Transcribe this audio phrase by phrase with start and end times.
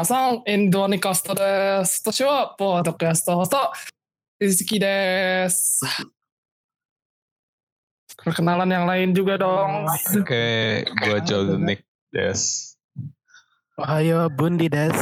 [0.00, 2.00] 皆さん、エンドニカストです。
[2.00, 3.70] 私は、ポッドキャストホスト、
[4.40, 5.84] Rizkyです.
[8.24, 9.84] Perkenalan yang lain juga dong.
[10.16, 12.72] Oke, gua Jolnik Des.
[13.76, 14.96] Ayo Bundi Des.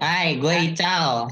[0.00, 1.28] Hai, gue Ical.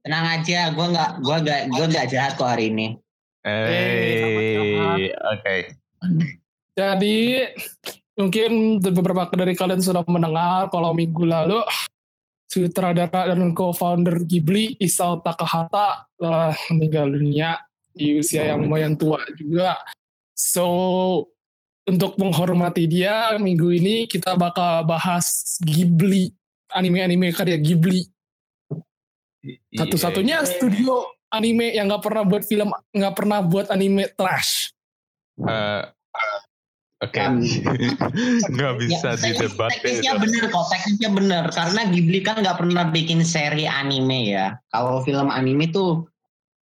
[0.00, 2.96] Tenang aja, gue nggak, gue nggak, gue nggak jahat kok hari ini.
[3.44, 5.76] Eh, oke.
[6.72, 7.44] Jadi,
[8.16, 11.60] mungkin beberapa dari kalian sudah mendengar kalau minggu lalu
[12.51, 17.63] sutradara dan co-founder Ghibli Isao Takahata telah meninggal dunia
[17.95, 19.79] di usia yang lumayan tua juga.
[20.35, 20.67] So,
[21.87, 26.35] untuk menghormati dia, minggu ini kita bakal bahas Ghibli,
[26.75, 28.03] anime-anime karya Ghibli.
[29.71, 34.75] Satu-satunya studio anime yang nggak pernah buat film, nggak pernah buat anime trash.
[35.39, 35.83] Eh,
[37.01, 37.41] Oke, Kan.
[38.53, 40.21] nggak bisa Ya, didebat Teknisnya itu.
[40.21, 41.43] bener kok, teknisnya bener.
[41.49, 44.53] Karena Ghibli kan nggak pernah bikin seri anime ya.
[44.69, 46.05] Kalau film anime tuh,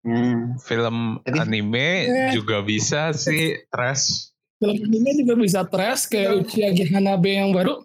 [0.08, 2.32] hmm, Film Jadi- anime Eh.
[2.32, 4.32] juga bisa sih trash.
[4.58, 7.84] Film anime juga bisa trash kayak Uchiha Hanabe yang baru.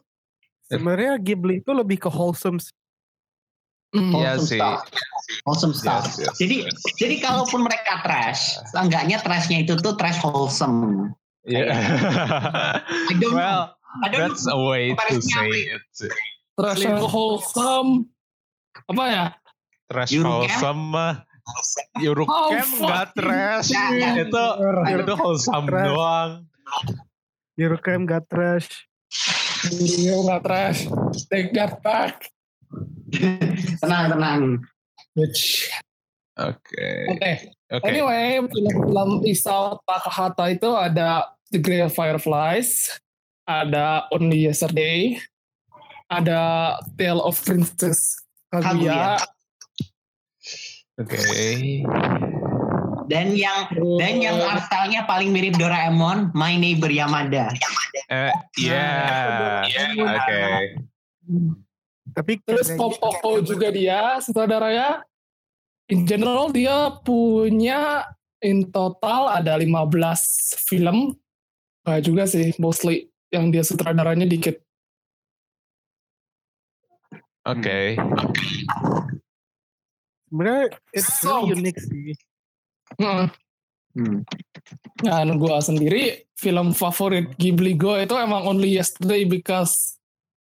[0.65, 2.63] Sebenarnya Ghibli itu lebih ke wholesome.
[2.63, 2.71] sih.
[3.91, 4.15] Hmm.
[4.15, 4.59] Iya wholesome sih.
[4.59, 4.81] stuff.
[5.43, 6.05] Wholesome stuff.
[6.07, 6.35] Yes, yes.
[6.39, 6.57] Jadi,
[6.99, 11.11] jadi kalaupun mereka trash, enggaknya trashnya itu tuh trash wholesome.
[11.45, 12.81] Yeah.
[12.89, 13.37] I don't know.
[13.37, 15.83] well, I don't that's a way to say it.
[16.57, 18.09] Wholesome.
[18.89, 19.25] Apa ya?
[19.93, 20.49] Trash Eurocamp?
[20.49, 21.15] wholesome mah.
[21.45, 22.49] Oh,
[22.81, 23.69] nggak trash.
[23.69, 24.97] Nggak, nggak.
[24.97, 25.89] Itu itu wholesome Trash.
[25.93, 26.31] doang.
[27.61, 28.69] Eurocamp gak trash.
[29.69, 30.81] Iya nggak trash.
[31.29, 32.33] Take that back.
[33.85, 34.41] Tenang, tenang.
[35.13, 35.69] Bitch.
[36.35, 36.89] Oke.
[37.15, 37.33] Oke.
[37.71, 37.85] Oke.
[37.87, 42.91] Anyway, film-film Isao Takahata itu ada The Grey Fireflies,
[43.47, 45.23] ada Only Yesterday,
[46.11, 48.19] ada Tale of Princess
[48.51, 49.11] Kaguya, Kaguya.
[50.99, 51.23] Oke.
[53.05, 53.69] Dan yang
[54.01, 57.53] dan yang art style-nya paling mirip Doraemon, My Neighbor Yamada.
[58.11, 59.63] Eh, ya.
[59.99, 60.43] Oke.
[62.15, 65.03] Tapi Terus Popo juga dia, sutradaranya.
[65.93, 68.09] In general dia punya
[68.41, 71.13] in total ada 15 film.
[71.85, 74.61] Nah juga sih, mostly yang dia sutradaranya dikit.
[77.45, 78.01] Oke.
[80.35, 82.17] sebenarnya it's So- really unique sih.
[82.99, 83.29] Hmm.
[83.95, 84.27] Hmm.
[85.07, 89.95] Nah, gue sendiri film favorit Ghibli gue itu emang Only Yesterday because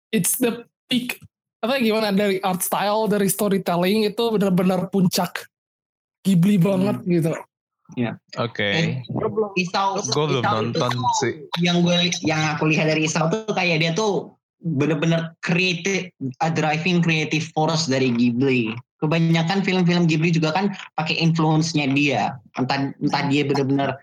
[0.09, 1.21] it's the peak
[1.63, 5.47] apa gimana dari art style dari storytelling itu benar-benar puncak
[6.27, 7.31] Ghibli banget gitu.
[8.39, 8.99] Oke.
[9.59, 11.33] Isau, Gue belum Isau nonton tuh sih.
[11.59, 11.97] Yang gue
[12.27, 16.07] yang aku lihat dari Isau tuh kayak dia tuh bener-bener creative,
[16.39, 18.71] a driving creative force dari Ghibli.
[19.03, 22.39] Kebanyakan film-film Ghibli juga kan pakai influence-nya dia.
[22.55, 23.99] Entah entah dia bener-bener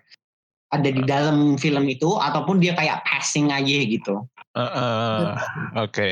[0.70, 4.28] ada di dalam film itu ataupun dia kayak passing aja gitu.
[4.54, 5.26] Eh, eh,
[5.80, 6.10] Oke.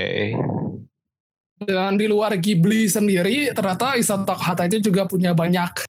[1.58, 5.86] Dan di luar Ghibli sendiri ternyata Takahata itu juga punya banyak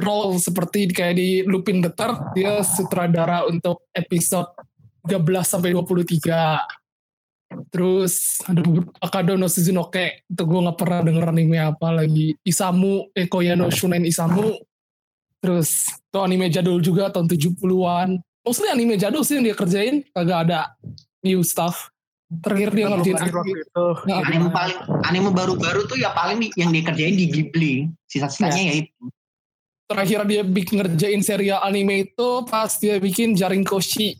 [0.00, 4.48] role seperti kayak di Lupin the Third dia sutradara untuk episode
[5.04, 7.68] 13 sampai 23.
[7.68, 8.64] Terus ada
[9.04, 12.32] Akado no Suzunoke itu gue nggak pernah denger anime apa lagi.
[12.40, 14.56] Isamu Ekoya no Shunen Isamu.
[15.42, 20.50] Terus itu anime jadul juga tahun 70-an mostly anime jadul sih yang dia kerjain kagak
[20.50, 20.60] ada
[21.22, 21.91] new stuff
[22.40, 26.54] terakhir dia ngerjain Waktu anime itu, Nah, Anime paling anime baru-baru tuh ya paling di-
[26.56, 27.74] yang dikerjain di Ghibli.
[28.06, 28.92] Sisa-sisanya ya itu.
[29.84, 34.16] terakhir dia bikin ngerjain serial anime itu pas dia bikin Jaring Koshi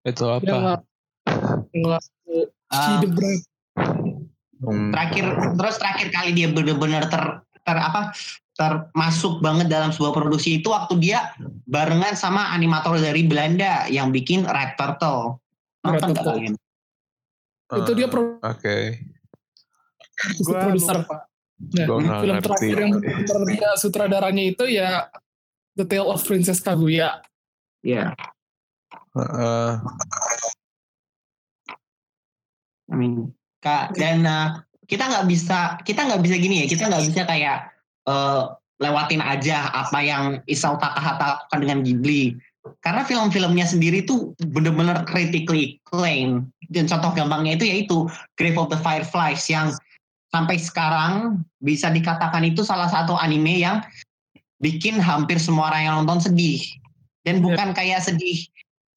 [0.00, 0.40] Itu apa?
[0.40, 0.80] nggak
[1.76, 2.02] nggak
[2.70, 3.44] She Ah, the Bride.
[4.60, 5.24] Hmm, terakhir
[5.56, 7.20] terus terakhir kali dia benar-benar ter,
[7.60, 8.16] ter apa
[8.54, 11.32] termasuk banget dalam sebuah produksi itu waktu dia
[11.64, 15.36] barengan sama animator dari Belanda yang bikin Red Turtle.
[15.82, 16.56] Red Nonton nggak Turtle.
[17.70, 17.80] Kalian?
[17.80, 18.76] itu dia pro- Oke.
[20.42, 21.16] Gua produser lupa.
[21.60, 22.46] Nah, Gua nggak film ngerti.
[22.48, 24.90] terakhir yang benar dia sutradaranya itu ya
[25.72, 27.22] The Tale of Princess Kaguya
[27.80, 28.12] Iya.
[29.12, 29.72] Eh,
[32.90, 33.30] I mean,
[33.60, 37.70] Kak, dan uh, kita nggak bisa kita nggak bisa gini ya kita nggak bisa kayak
[38.04, 42.34] uh, lewatin aja apa yang Isao Takahata lakukan dengan Ghibli
[42.84, 47.96] karena film-filmnya sendiri tuh bener-bener critically acclaimed dan contoh gampangnya itu yaitu
[48.36, 49.72] Grave of the Fireflies yang
[50.30, 53.80] sampai sekarang bisa dikatakan itu salah satu anime yang
[54.60, 56.60] bikin hampir semua orang yang nonton sedih
[57.24, 58.44] dan bukan kayak sedih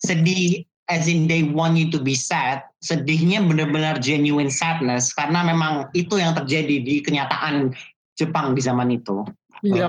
[0.03, 5.87] sedih as in they want you to be sad, sedihnya benar-benar genuine sadness karena memang
[5.95, 7.71] itu yang terjadi di kenyataan
[8.19, 9.23] Jepang di zaman itu.
[9.63, 9.87] Iya.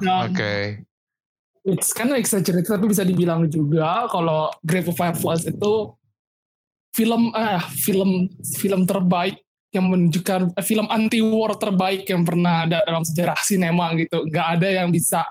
[0.00, 0.86] Nah, Oke.
[1.60, 5.92] It's kind of exaggerated tapi bisa dibilang juga kalau Grave of Fireflies itu
[6.96, 9.36] film eh film film terbaik
[9.70, 14.26] yang menunjukkan eh, film anti war terbaik yang pernah ada dalam sejarah sinema gitu.
[14.26, 15.22] Nggak ada yang bisa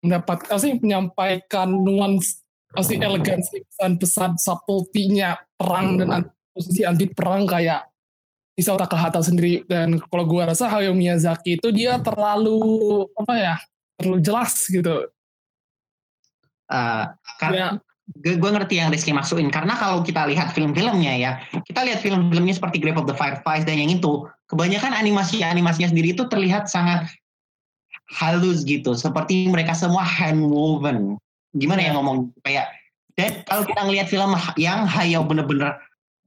[0.00, 2.44] mendapat apa sih menyampaikan nuans
[2.82, 7.86] sih elegansi pesan-pesan subtlety-nya perang dan posisi anti perang kayak
[8.54, 12.58] Isao Takahata sendiri dan kalau gua rasa Hayao Miyazaki itu dia terlalu
[13.14, 13.56] apa ya
[13.98, 15.06] terlalu jelas gitu
[16.74, 17.06] Uh,
[17.38, 17.78] karena
[18.20, 22.52] Ya, gue ngerti yang Rizky masukin karena kalau kita lihat film-filmnya ya kita lihat film-filmnya
[22.52, 27.08] seperti Grave of the Fireflies dan yang itu kebanyakan animasi-animasinya sendiri itu terlihat sangat
[28.20, 28.92] halus gitu.
[28.92, 31.16] Seperti mereka semua hand woven
[31.56, 32.28] gimana ya ngomong?
[32.44, 32.76] Kayak
[33.16, 35.72] dan kalau kita ngelihat film yang Hayao bener-bener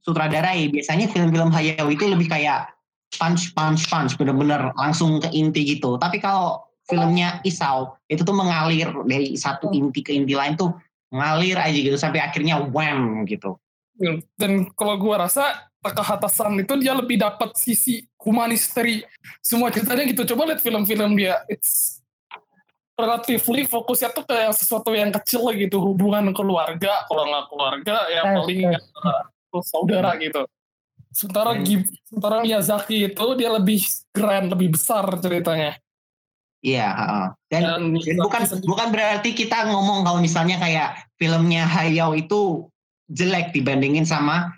[0.02, 2.74] sutradarai biasanya film-film Hayao itu lebih kayak
[3.22, 6.02] punch punch punch bener-bener langsung ke inti gitu.
[6.02, 8.00] Tapi kalau filmnya Isao.
[8.08, 10.72] Itu tuh mengalir dari satu inti ke inti lain tuh
[11.12, 13.60] ngalir aja gitu sampai akhirnya wham gitu.
[14.38, 19.02] dan kalau gua rasa Takahata San itu dia lebih dapat sisi humanisteri
[19.42, 20.26] semua ceritanya gitu.
[20.34, 21.42] Coba lihat film-film dia.
[21.50, 22.02] It's
[22.98, 25.78] relatively fokusnya tuh kayak sesuatu yang kecil gitu.
[25.82, 28.80] Hubungan keluarga kalau nggak keluarga ya Eh, paling ya,
[29.64, 30.44] saudara gitu.
[31.14, 31.64] Sementara Hmm.
[31.66, 33.80] Gib, sementara Miyazaki itu dia lebih
[34.14, 35.78] grand lebih besar ceritanya
[36.66, 37.26] Iya, heeh.
[37.54, 42.66] dan, dan, dan bukan sendiri- bukan berarti kita ngomong kalau misalnya kayak filmnya Hayao itu
[43.14, 44.52] jelek dibandingin sama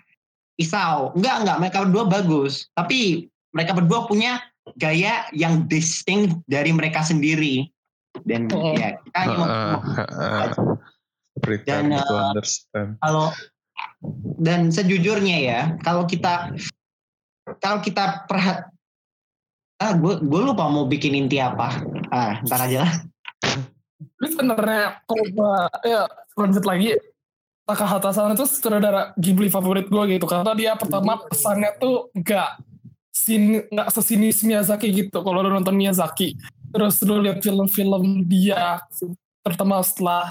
[0.56, 1.12] Isao.
[1.14, 2.66] Enggak, enggak, mereka berdua bagus.
[2.72, 4.40] Tapi mereka berdua punya
[4.76, 7.68] gaya yang distinct dari mereka sendiri.
[8.26, 8.74] Dan Oh.
[8.74, 9.80] ya kita hanya mau- ah,
[10.18, 10.50] ah.
[11.40, 12.90] Pretend Dan, to uh, understand.
[13.00, 13.32] kalau
[14.40, 16.52] dan sejujurnya ya kalau kita
[17.64, 18.68] kalau kita perhat
[19.80, 21.80] ah gue gue lupa mau bikin inti apa.
[22.12, 22.92] Ah ntar aja lah.
[24.20, 25.24] Tapi sebenarnya kalau
[25.82, 26.04] ya
[26.36, 26.92] lanjut lagi.
[27.64, 30.26] Takahata San itu sutradara Ghibli favorit gue gitu?
[30.26, 32.50] Karena dia pertama pesannya tuh nggak
[33.14, 35.22] sin nggak sesinis Miyazaki gitu.
[35.22, 36.34] Kalau lu nonton Miyazaki
[36.70, 38.82] terus lu lihat film-film dia
[39.42, 40.30] terutama setelah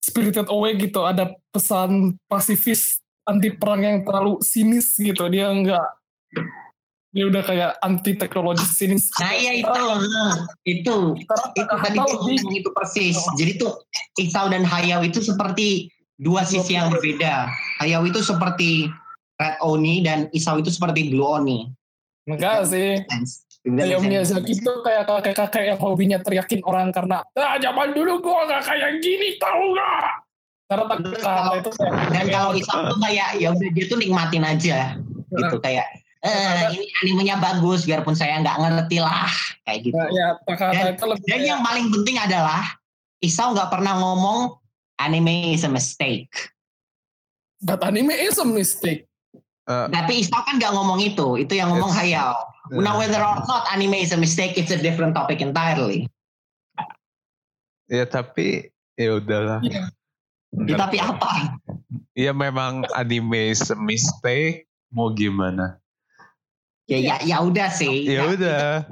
[0.00, 5.28] Spirited Away gitu ada pesan pasifis anti perang yang terlalu sinis gitu.
[5.28, 5.86] Dia nggak
[7.14, 9.70] dia udah kayak anti teknologi sinis nah iya itu
[10.66, 13.16] itu Sekarang itu tadi ngomong itu persis.
[13.38, 13.72] Jadi tuh
[14.18, 15.86] Isao dan Hayao itu seperti
[16.18, 17.46] dua sisi yang berbeda.
[17.78, 18.90] Hayao itu seperti
[19.38, 21.70] Red Oni dan Isao itu seperti Blue Oni.
[22.26, 22.98] Enggak sih.
[23.64, 28.68] Kayak Miyazaki itu kayak kakek-kakek yang hobinya teriakin orang karena ah zaman dulu gua gak
[28.68, 30.20] kayak gini tau gak
[30.68, 34.44] karena tak Kalau- itu kayak dan kalau Isao tuh kayak ya udah dia tuh nikmatin
[34.44, 34.78] aja.
[35.32, 35.86] Gitu kayak
[36.24, 39.28] eh ini animenya bagus biarpun saya nggak ngerti lah
[39.68, 42.64] kayak gitu Nah, ya Dan- dan kayak, yang paling penting adalah
[43.20, 44.56] Isao nggak pernah ngomong
[44.96, 46.32] anime is a mistake
[47.60, 49.04] but anime is a mistake
[49.64, 52.36] Uh, tapi Isao kan nggak ngomong itu itu yang ngomong Hayao
[52.76, 56.04] now whether or not anime is a mistake it's a different topic entirely
[57.88, 59.60] ya tapi ya udahlah.
[59.64, 59.88] Iya.
[60.68, 61.56] Ya, tapi apa
[62.14, 64.70] Ya memang anime is a mistake.
[64.94, 65.82] Mau gimana?
[66.84, 68.84] Ya ya ya udah sih Ya udah.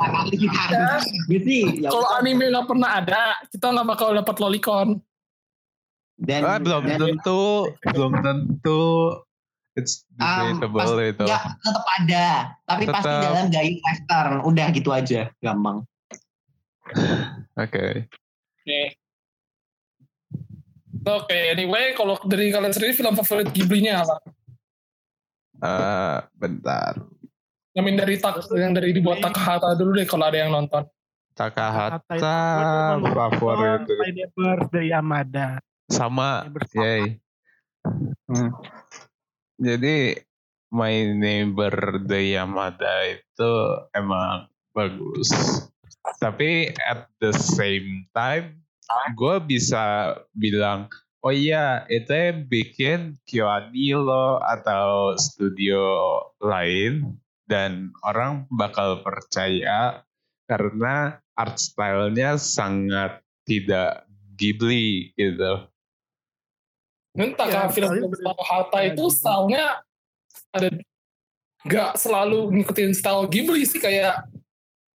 [1.29, 4.89] Gitu ya kalau anime gak pernah ada kita gak bakal dapat lolicon
[6.17, 8.85] dan, Ah, belum dan- tentu, belum tentu.
[9.75, 11.25] It's Um, debatable pas- itu.
[11.25, 12.27] Ya, tetap ada.
[12.63, 13.23] Tapi pasti Tetap.
[13.25, 14.33] dalam gaya western.
[14.45, 15.33] Udah gitu aja.
[15.41, 15.83] Gampang.
[17.57, 18.07] Oke.
[18.61, 18.81] oke
[21.03, 24.17] Oke, anyway, kalau dari kalian sendiri film favorit Ghibli-nya apa?
[25.59, 27.03] Eh, bentar.
[27.73, 30.85] Yang dari tak, yang dari dibuat Takahata dulu deh kalau ada yang nonton.
[31.33, 35.57] Takahata itu favorit dari Yamada.
[35.89, 37.21] sama yay.
[38.29, 38.53] Hmm.
[39.57, 40.21] Jadi
[40.73, 43.53] My Neighbor the Yamada itu
[43.93, 45.29] emang bagus.
[46.17, 48.65] Tapi at the same time,
[49.13, 50.89] gue bisa bilang,
[51.21, 60.03] oh iya itu yang bikin Kyoani lo atau studio lain dan orang bakal percaya
[60.47, 64.07] karena art style-nya sangat tidak
[64.37, 65.69] Ghibli gitu.
[67.13, 69.17] Entah Ya, kan film Takahata ya, itu gitu.
[69.21, 69.65] stylenya
[70.53, 70.69] ada
[71.63, 74.25] nggak selalu ngikutin style Ghibli sih kayak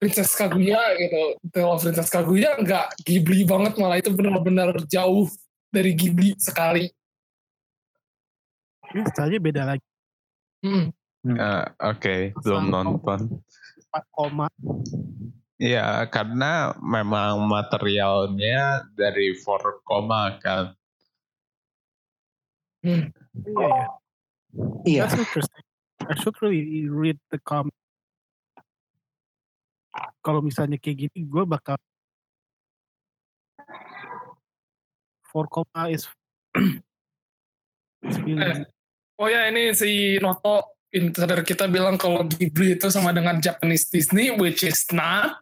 [0.00, 1.36] Princess Kaguya gitu.
[1.52, 5.28] Kalau Princess Kaguya nggak Ghibli banget malah itu benar-benar jauh
[5.68, 6.88] dari Ghibli sekali.
[8.96, 9.86] Ini stylenya beda lagi.
[10.64, 10.95] Hmm.
[11.26, 13.42] Eh, Oke, belum nonton.
[13.90, 14.46] 4 koma.
[15.58, 20.78] Ya, karena memang materialnya dari 4 koma kan.
[22.86, 23.10] Hmm.
[23.34, 23.86] Iya ya.
[24.86, 25.02] Iya.
[25.10, 25.66] That's interesting.
[26.06, 27.74] I should really read the comic.
[30.22, 31.74] Kalau misalnya kayak gini, gue bakal
[35.34, 36.06] 4 koma is
[38.06, 38.62] is really
[39.16, 44.30] Oh ya ini si Noto insider kita bilang kalau Ghibli itu sama dengan Japanese Disney,
[44.32, 45.38] which is not.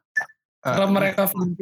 [0.60, 1.56] Karena Eh, mereka film-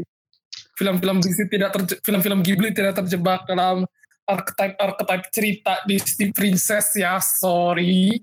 [0.72, 3.82] film-film Disney tidak terje- film-film Ghibli tidak terjebak dalam
[4.24, 8.22] archetype archetype cerita Disney princess ya, sorry.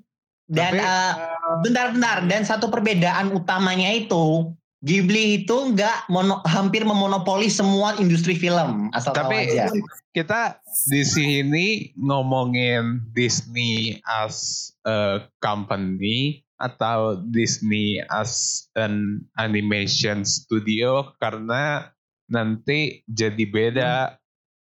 [0.49, 1.13] Dan eh,
[1.61, 4.49] bentar-bentar dan satu perbedaan utamanya itu
[4.79, 9.67] Ghibli itu nggak mono- hampir memonopoli semua industri film asal tahu Tapi aja.
[10.15, 10.55] kita
[10.87, 11.67] di sini
[11.99, 21.91] ngomongin Disney as a company atau Disney as an animation studio karena
[22.31, 24.15] nanti jadi beda.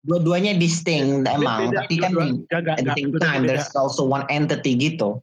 [0.06, 3.50] Dua-duanya distinct emang, beda, tapi kan enggak, at the same time beda.
[3.50, 5.18] there's also one entity gitu.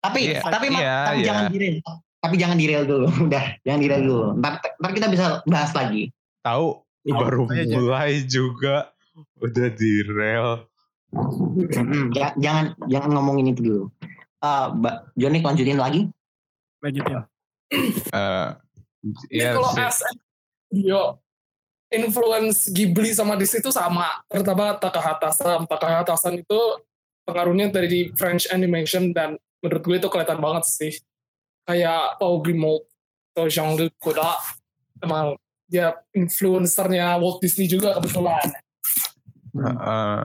[0.00, 1.26] Tapi Iya, tapi Ma- iya, tapi iya.
[1.28, 1.76] jangan direl.
[2.24, 4.26] Tapi jangan direl dulu, udah jangan direl dulu.
[4.40, 6.08] Ntar, ntar kita bisa bahas lagi.
[6.40, 8.88] Tahu Iya, baru mulai juga
[9.36, 10.64] udah di rel.
[11.12, 13.84] Mm-mm, ja- jangan jangan ngomongin itu dulu.
[14.40, 16.00] Eh, Mbak Joni lanjutin lagi.
[16.80, 17.20] Lanjutin.
[18.08, 18.48] Eh,
[19.28, 19.84] Ini ya kalau sih.
[19.84, 19.98] as
[20.72, 21.20] yo
[21.92, 24.24] influence Ghibli sama Disney itu sama.
[24.26, 25.68] Pertama Takahata-san.
[25.68, 26.60] Takahata-san itu
[27.22, 30.92] pengaruhnya dari French animation dan menurut gue itu kelihatan banget sih.
[31.64, 32.84] Kayak Paul Grimaud
[33.32, 34.40] atau Jean-Luc Godard.
[35.00, 38.46] Emang dia influencernya Walt Disney juga kebetulan.
[39.54, 40.24] Eh,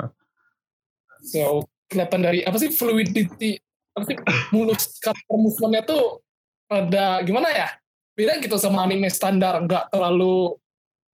[1.23, 3.57] So kelihatan dari apa sih fluidity
[3.97, 4.17] apa sih
[4.53, 6.21] mulus character movementnya tuh
[6.69, 7.67] ada gimana ya
[8.13, 10.53] beda gitu sama anime standar nggak terlalu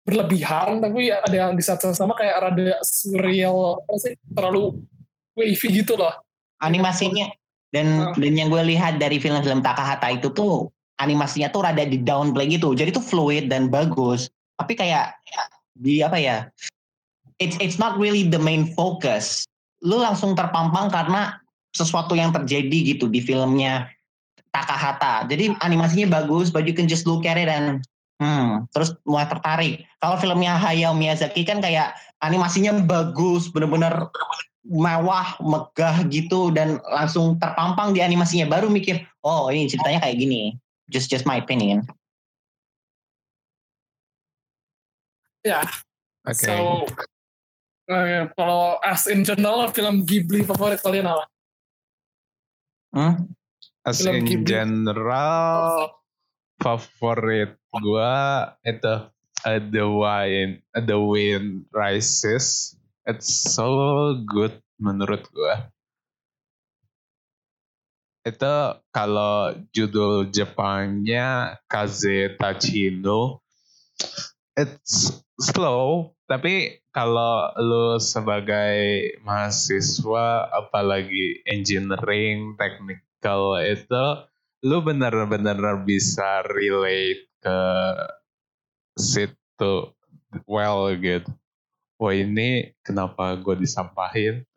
[0.06, 4.78] berlebihan tapi ada yang di saat yang sama kayak rada surreal apa sih terlalu
[5.34, 6.14] wavy gitu loh
[6.60, 7.32] Animasinya
[7.70, 8.14] dan Ah.
[8.18, 12.76] dan yang gue lihat dari film-film Takahata itu tuh animasinya tuh rada di downplay gitu.
[12.76, 14.28] Jadi tuh fluid dan bagus.
[14.60, 15.44] Tapi kayak ya,
[15.80, 16.38] di apa ya?
[17.40, 19.48] It's it's not really the main focus.
[19.80, 21.40] Lu langsung terpampang karena
[21.72, 23.88] sesuatu yang terjadi gitu di filmnya
[24.50, 25.30] Takahata.
[25.30, 27.86] Jadi animasinya bagus, but you can just look at it and
[28.20, 29.86] hmm, terus mulai tertarik.
[30.04, 34.10] Kalau filmnya Hayao Miyazaki kan kayak animasinya bagus, bener-bener
[34.68, 40.56] mewah, megah gitu dan langsung terpampang di animasinya baru mikir, oh ini ceritanya kayak gini.
[40.90, 41.86] Just just my opinion.
[45.40, 45.64] ya
[46.28, 46.36] Oke.
[46.36, 46.56] so
[47.88, 51.26] eh, kalau as in general film Ghibli favorit kalian apa
[52.90, 53.30] Hmm?
[53.86, 54.50] As film in Ghibli.
[54.50, 55.94] general
[56.58, 58.96] favorit gua itu
[59.46, 62.74] uh, The Wind The Wind Rises.
[63.10, 65.74] It's so good menurut gua.
[68.22, 73.42] Itu kalau judul Jepangnya Kaze Tachino.
[74.54, 84.06] It's slow, tapi kalau lu sebagai mahasiswa apalagi engineering, technical itu
[84.68, 87.60] lu bener-bener bisa relate ke
[89.00, 89.96] situ
[90.44, 91.39] well gitu.
[92.00, 94.48] Wah ini kenapa gue disampahin?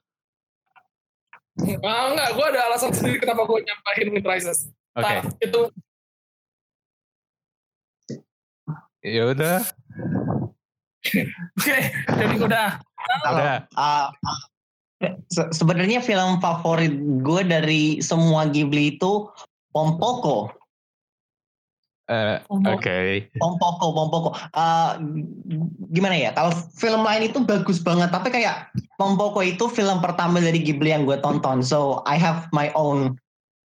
[1.85, 5.61] ah, enggak gue ada alasan sendiri kenapa gue nyampahin Wind Rises Oke, Nah, itu.
[9.03, 9.59] Ya udah,
[11.59, 11.79] oke
[12.15, 12.69] jadi udah.
[13.27, 13.67] Udah.
[13.75, 14.07] Uh,
[15.27, 19.27] se- sebenarnya film favorit gue dari semua Ghibli itu
[19.75, 20.55] Pompoko.
[22.13, 22.97] Eh, Oke,
[23.41, 24.29] Pompoko, Pompoko.
[24.53, 25.01] Uh,
[25.89, 26.37] gimana ya?
[26.37, 28.69] Kalau film lain itu bagus banget, tapi kayak
[29.01, 31.65] Pompoko itu film pertama dari Ghibli yang gue tonton.
[31.65, 33.17] So I have my own.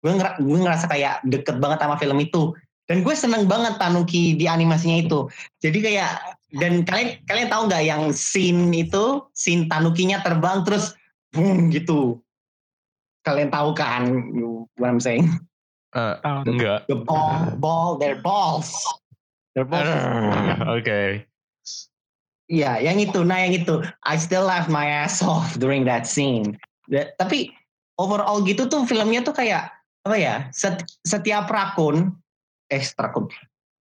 [0.03, 2.51] Gue, ngera- gue ngerasa kayak deket banget sama film itu.
[2.91, 5.31] Dan gue seneng banget Tanuki di animasinya itu.
[5.63, 10.99] Jadi kayak dan kalian kalian tahu nggak yang scene itu, scene Tanukinya terbang terus
[11.31, 12.19] boom gitu.
[13.23, 14.11] Kalian tahu kan
[14.75, 15.31] what I'm saying?
[15.93, 16.17] Eh,
[16.49, 16.89] enggak.
[16.89, 18.73] The ball, ball, their balls.
[19.53, 19.93] Their balls.
[20.65, 21.29] Oke.
[22.49, 23.21] Iya, yang itu.
[23.25, 23.85] Nah, yang itu.
[24.05, 26.57] I still laugh my ass off during that scene.
[26.89, 27.53] Da- tapi
[28.01, 29.69] overall gitu tuh filmnya tuh kayak
[30.03, 30.35] apa ya?
[30.51, 32.11] set- setiap rakun,
[32.73, 33.29] eh rakun,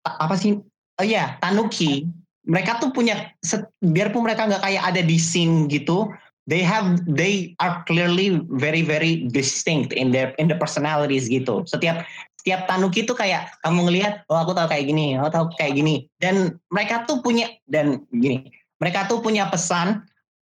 [0.04, 0.60] apa sih?
[1.00, 2.10] Oh iya, Tanuki.
[2.50, 6.10] Mereka tuh punya, set- biarpun mereka nggak kayak ada di scene gitu,
[6.50, 11.62] they have they are clearly very very distinct in their in the personalities gitu.
[11.70, 12.02] Setiap
[12.42, 16.10] setiap tanuki tuh kayak kamu ngelihat oh aku tahu kayak gini, aku tahu kayak gini.
[16.18, 18.50] Dan mereka tuh punya dan gini,
[18.82, 20.02] mereka tuh punya pesan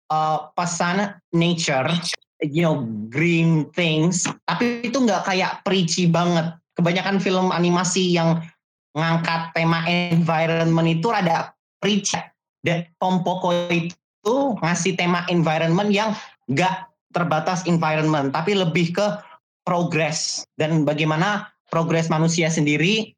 [0.08, 1.92] uh, pesan nature,
[2.40, 6.56] you know, green things, tapi itu nggak kayak preachy banget.
[6.80, 8.40] Kebanyakan film animasi yang
[8.96, 11.52] ngangkat tema environment itu rada
[11.84, 12.16] preach.
[12.60, 13.96] Dan Tom Poco itu
[14.62, 16.14] ngasih tema environment yang
[16.50, 19.08] nggak terbatas environment, tapi lebih ke
[19.66, 23.14] progress dan bagaimana progres manusia sendiri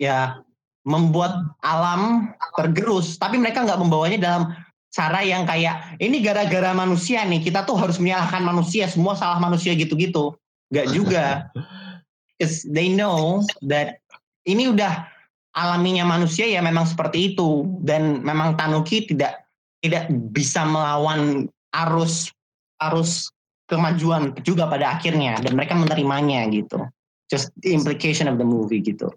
[0.00, 0.40] ya
[0.88, 3.20] membuat alam tergerus.
[3.20, 4.42] Tapi mereka nggak membawanya dalam
[4.90, 9.76] cara yang kayak ini gara-gara manusia nih kita tuh harus menyalahkan manusia semua salah manusia
[9.76, 10.34] gitu-gitu.
[10.72, 11.26] Nggak juga.
[12.40, 14.00] Because they know that
[14.48, 15.04] ini udah
[15.52, 19.44] alaminya manusia ya memang seperti itu dan memang tanuki tidak
[19.80, 22.28] tidak bisa melawan arus
[22.80, 23.28] arus
[23.68, 26.84] kemajuan juga pada akhirnya dan mereka menerimanya gitu.
[27.30, 29.08] Just the implication of the movie gitu.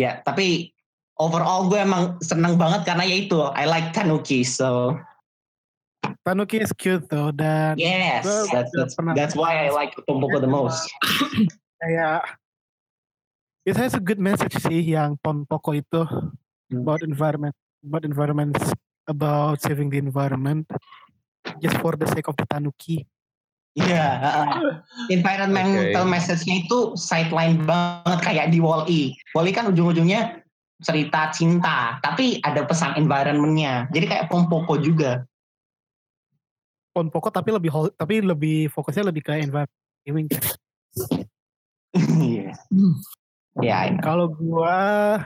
[0.00, 0.72] Ya tapi
[1.20, 4.98] overall gue emang seneng banget karena ya itu I like tanuki so.
[6.24, 10.88] Tanuki is cute though dan yes that's that's, that's why I like Tomboko the most.
[11.84, 12.24] Kayak
[13.68, 16.00] it has a good message sih yang Pon Poko itu
[16.72, 16.80] Hmm.
[16.80, 18.56] about environment about environment
[19.08, 20.68] about saving the environment
[21.60, 23.04] just for the sake of the Tanuki.
[23.74, 24.46] Iya, uh,
[25.10, 26.12] environmental Oke.
[26.14, 29.18] message-nya itu sideline banget kayak di Wall-E.
[29.34, 30.46] Wall-E kan ujung-ujungnya
[30.78, 33.90] cerita cinta, tapi ada pesan environment-nya.
[33.90, 35.26] Jadi kayak Pompoko juga.
[36.94, 40.30] Pon Poko tapi lebih tapi lebih fokusnya lebih ke environment.
[42.22, 42.54] Iya.
[43.58, 43.78] Ya.
[43.98, 45.18] Kalau gua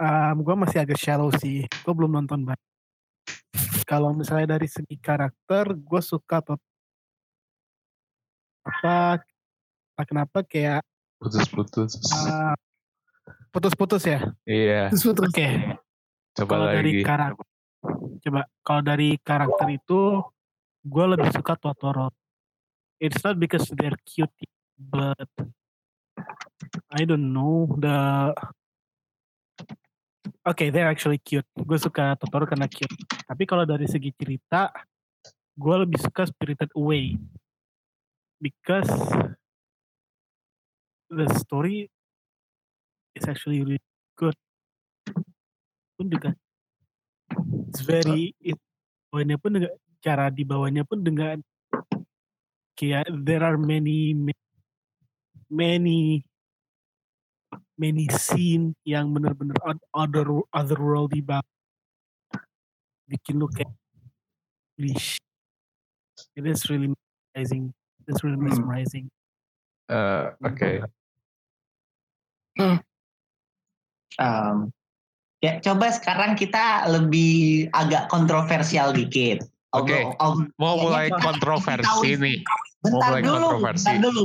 [0.00, 1.68] um, gua masih agak shallow sih.
[1.84, 2.60] Gua belum nonton banget.
[3.84, 6.62] Kalau misalnya dari segi karakter, gue suka tot
[8.62, 9.18] apa
[10.06, 10.86] kenapa kayak
[11.18, 11.98] Putus-putus.
[12.24, 12.54] uh,
[13.50, 14.30] putus-putus ya.
[14.46, 15.34] Iya, terus.
[15.34, 15.74] Oke.
[16.38, 17.02] coba Kalau dari lagi.
[17.02, 17.46] karakter,
[18.22, 20.00] coba kalau dari karakter itu,
[20.86, 22.14] gue lebih suka Totoro.
[23.02, 24.30] It's not because they're cute,
[24.78, 25.28] but
[26.94, 28.30] I don't know the.
[30.40, 31.44] Oke, they're actually cute.
[31.52, 32.96] Gue suka Totoro karena cute.
[33.28, 34.72] Tapi kalau dari segi cerita,
[35.52, 37.20] gue lebih suka Spirited Away
[38.40, 38.88] because
[41.12, 41.92] the story
[43.12, 43.84] is actually really
[44.16, 44.36] good.
[46.00, 46.32] Pun juga
[47.70, 48.58] it's very it,
[49.12, 51.36] bawanya pun dengan cara dibawanya pun dengan
[52.74, 54.48] kayak there are many ma-
[55.52, 56.24] many
[57.80, 61.48] many scene yang benar-benar oth- other otherworldly banget
[63.08, 63.72] bikin lu kayak
[64.76, 65.16] Leash.
[66.32, 67.72] It is really mesmerizing.
[68.04, 68.48] It's really Hmm.
[68.48, 69.04] mesmerizing.
[69.88, 70.84] Eh, Oke.
[74.16, 74.68] Um,
[75.40, 79.40] ya, coba sekarang kita lebih agak kontroversial dikit.
[79.72, 80.12] Oke.
[80.18, 82.38] Although- Mau mulai kontroversi nih.
[82.82, 83.84] Mau Bentar mulai dulu, kontroversi.
[83.86, 84.22] bentar dulu.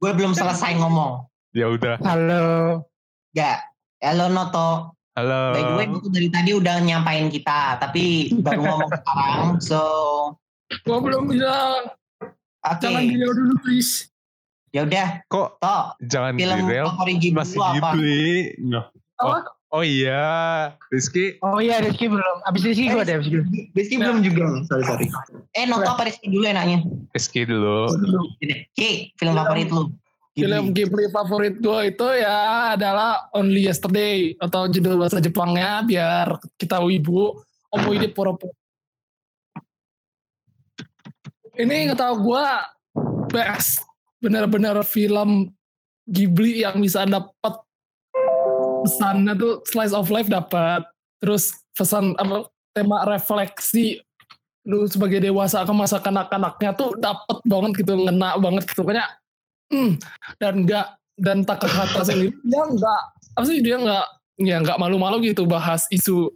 [0.00, 1.29] Gue belum selesai ngomong.
[1.50, 1.98] Ya udah.
[2.06, 2.44] Halo.
[3.34, 3.58] Ya,
[3.98, 4.94] halo Noto.
[5.18, 5.50] Halo.
[5.50, 9.58] By the way, dari tadi udah nyampain kita, tapi baru ngomong sekarang.
[9.58, 9.80] So,
[10.86, 11.90] Gua belum bilang.
[12.62, 12.78] oke.
[12.78, 14.06] Jangan dia dulu please.
[14.70, 16.70] Ya udah, Kok toh jangan film
[17.18, 17.98] Ghibli Masih apa?
[17.98, 18.54] Ghibli.
[18.62, 18.86] No.
[19.18, 19.42] Oh,
[19.74, 20.22] oh iya.
[20.94, 21.42] Rizky.
[21.42, 22.36] Oh iya Rizky belum.
[22.46, 23.18] Abis Rizky gue deh.
[23.18, 23.60] Abis Rizky.
[23.74, 24.62] Rizky belum juga.
[24.70, 25.06] Sorry, sorry.
[25.58, 26.86] Eh, Noto apa Rizky dulu enaknya?
[27.10, 27.90] Rizky dulu.
[28.78, 29.90] Ki, film favorit lu.
[30.34, 31.10] Film Ghibli.
[31.10, 37.34] Favorit gue itu ya adalah Only Yesterday atau judul bahasa Jepangnya biar kita wibu
[37.70, 38.54] Omoide Poro-Poro.
[41.58, 42.46] Ini nggak tahu gue
[43.30, 43.84] best
[44.22, 45.50] bener-bener film
[46.08, 47.60] Ghibli yang bisa dapat
[48.80, 50.82] pesannya tuh slice of life dapat
[51.20, 54.00] terus pesan apa tema refleksi
[54.64, 58.84] lu sebagai dewasa ke masa kanak-kanaknya tuh dapat banget gitu ngena banget gitu.
[58.84, 59.20] Kayak
[59.70, 59.92] hmm,
[60.42, 60.86] dan enggak
[61.20, 63.02] dan Takahata sendiri dia enggak
[63.38, 64.06] apa sih dia enggak
[64.40, 66.32] ya enggak malu-malu gitu bahas isu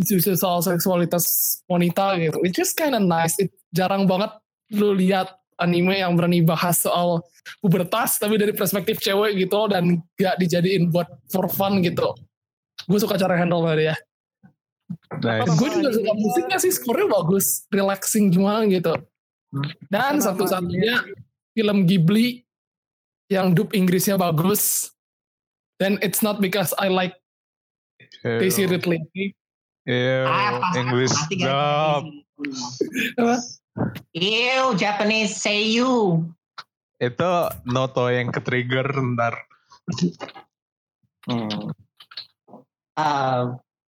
[0.00, 1.24] isu soal seksualitas
[1.70, 2.38] wanita gitu.
[2.42, 3.36] It's just kind of nice.
[3.38, 4.32] It, jarang banget
[4.72, 7.22] lu lihat anime yang berani bahas soal
[7.60, 12.16] pubertas tapi dari perspektif cewek gitu dan gak dijadiin buat for fun gitu.
[12.88, 13.94] Gue suka cara handle dia
[15.22, 15.56] Nice.
[15.56, 17.64] gue juga suka musiknya sih skornya bagus.
[17.72, 18.92] Relaxing gimana gitu.
[19.88, 21.04] Dan satu-satunya
[21.52, 22.41] film Ghibli
[23.32, 24.92] yang dub Inggrisnya bagus
[25.80, 27.16] dan it's not because I like
[28.20, 29.00] Daisy Ridley
[29.82, 32.06] Ew, Ah, English dub.
[34.14, 36.22] Ew, Japanese seiyu.
[37.02, 37.30] Itu
[37.66, 39.42] Noto yang ke-trigger ntar.
[41.26, 41.74] Hmm.
[42.94, 43.42] Eh,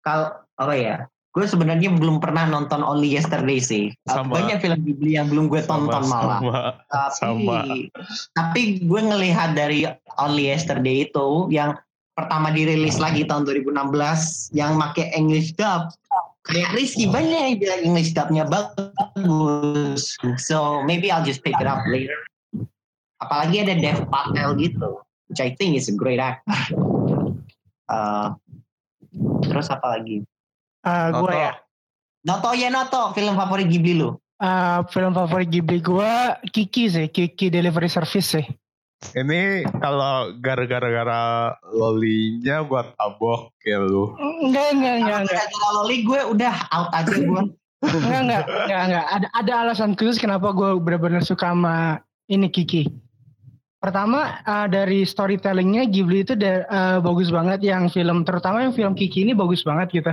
[0.03, 0.27] kalau
[0.59, 1.07] apa ya?
[1.37, 3.93] Gue sebenarnya belum pernah nonton Only Yesterday sih.
[4.09, 4.41] Sama.
[4.41, 6.41] Banyak film Ghibli yang belum gue tonton malah.
[6.41, 7.61] Sama, Tapi, sama.
[8.33, 9.85] tapi gue ngelihat dari
[10.17, 11.77] Only Yesterday itu yang
[12.17, 13.69] pertama dirilis lagi tahun 2016
[14.57, 15.93] yang make English dub.
[16.49, 20.17] Kayak Rizky banyak yang bilang English dubnya bagus.
[20.41, 22.17] So maybe I'll just pick it up later.
[23.21, 26.57] Apalagi ada Dev Patel gitu, which I think is a great actor.
[27.85, 28.33] Uh,
[29.45, 30.25] terus apa lagi?
[30.87, 31.53] Eh, gue ya.
[32.23, 34.15] Noto ya Noto, film favorit Ghibli lu.
[34.39, 36.11] Eh, film favorit Ghibli gue
[36.49, 38.45] Kiki sih, Kiki Delivery Service sih.
[39.13, 44.17] Ini kalau gara-gara lolinya buat tabok ya lu.
[44.17, 45.19] Enggak, enggak, enggak.
[45.29, 47.41] Gara-gara loli gue udah out aja gue.
[47.77, 49.05] Enggak, enggak, enggak, enggak.
[49.13, 52.89] Ada, ada alasan khusus kenapa gue benar-benar suka sama ini Kiki.
[53.77, 58.97] Pertama eh, dari storytellingnya Ghibli itu da- eh, bagus banget yang film, terutama yang film
[58.97, 60.09] Kiki ini bagus banget gitu.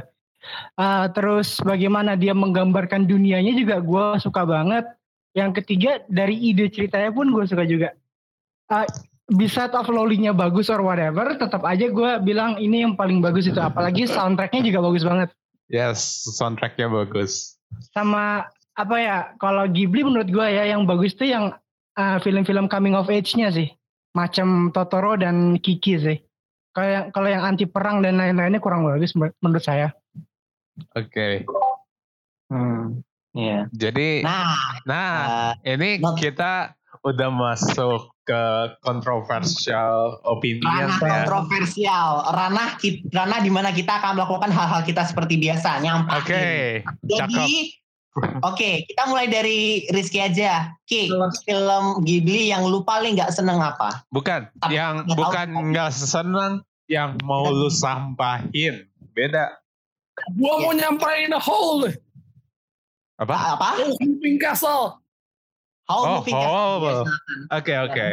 [0.74, 4.84] Eh, terus bagaimana dia menggambarkan dunianya juga gue suka banget.
[5.34, 7.94] Yang ketiga dari ide ceritanya pun gue suka juga.
[8.70, 8.86] Eh,
[9.32, 13.56] bisa of lolinya bagus or whatever, tetap aja gue bilang ini yang paling bagus itu.
[13.56, 15.28] Apalagi soundtracknya juga bagus banget.
[15.72, 17.56] Yes, soundtracknya bagus.
[17.90, 21.54] sama apa ya kalau Ghibli menurut gue ya yang bagus tuh yang
[21.98, 23.70] uh, film-film coming of age-nya sih
[24.14, 26.18] macam Totoro dan Kiki sih
[26.74, 29.90] kalau yang kalau yang anti perang dan lain-lainnya kurang bagus menur- menurut saya
[30.94, 31.46] Oke.
[32.50, 33.66] Hmm, iya.
[33.70, 34.54] Jadi, Nah,
[34.86, 35.10] nah
[35.62, 38.42] eh, ini not- kita udah masuk ke
[38.80, 41.08] controversial opinion ranah ya.
[41.28, 46.24] kontroversial, ranah kita, ranah di mana kita akan melakukan hal-hal kita seperti biasa, Oke, nyampahin.
[46.24, 47.04] cakep.
[47.04, 47.44] Jadi,
[48.48, 50.72] oke, kita mulai dari Rizky aja.
[50.88, 51.12] Ki,
[51.44, 54.08] film Ghibli yang lu paling nggak seneng apa?
[54.08, 58.88] Bukan, Tapi yang bukan nggak seneng, yang mau lu sampahin.
[59.12, 59.63] Beda.
[60.34, 60.62] Gua Iya.
[60.62, 61.90] mau nyampain whole
[63.14, 63.36] Apa?
[63.54, 63.68] Apa?
[64.02, 64.98] Moving Castle.
[65.86, 66.34] How Oh, Moving.
[66.34, 67.06] Castle.
[67.54, 68.06] Oke, oke.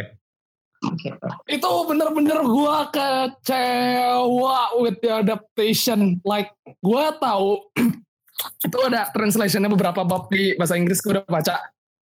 [0.82, 1.10] Oke.
[1.46, 6.22] Itu bener-bener gua kecewa with the adaptation.
[6.22, 7.66] Like gua tahu
[8.66, 11.56] itu ada translationnya beberapa bab di bahasa Inggris gua udah baca.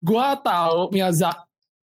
[0.03, 1.41] Gua tahu Miyazaki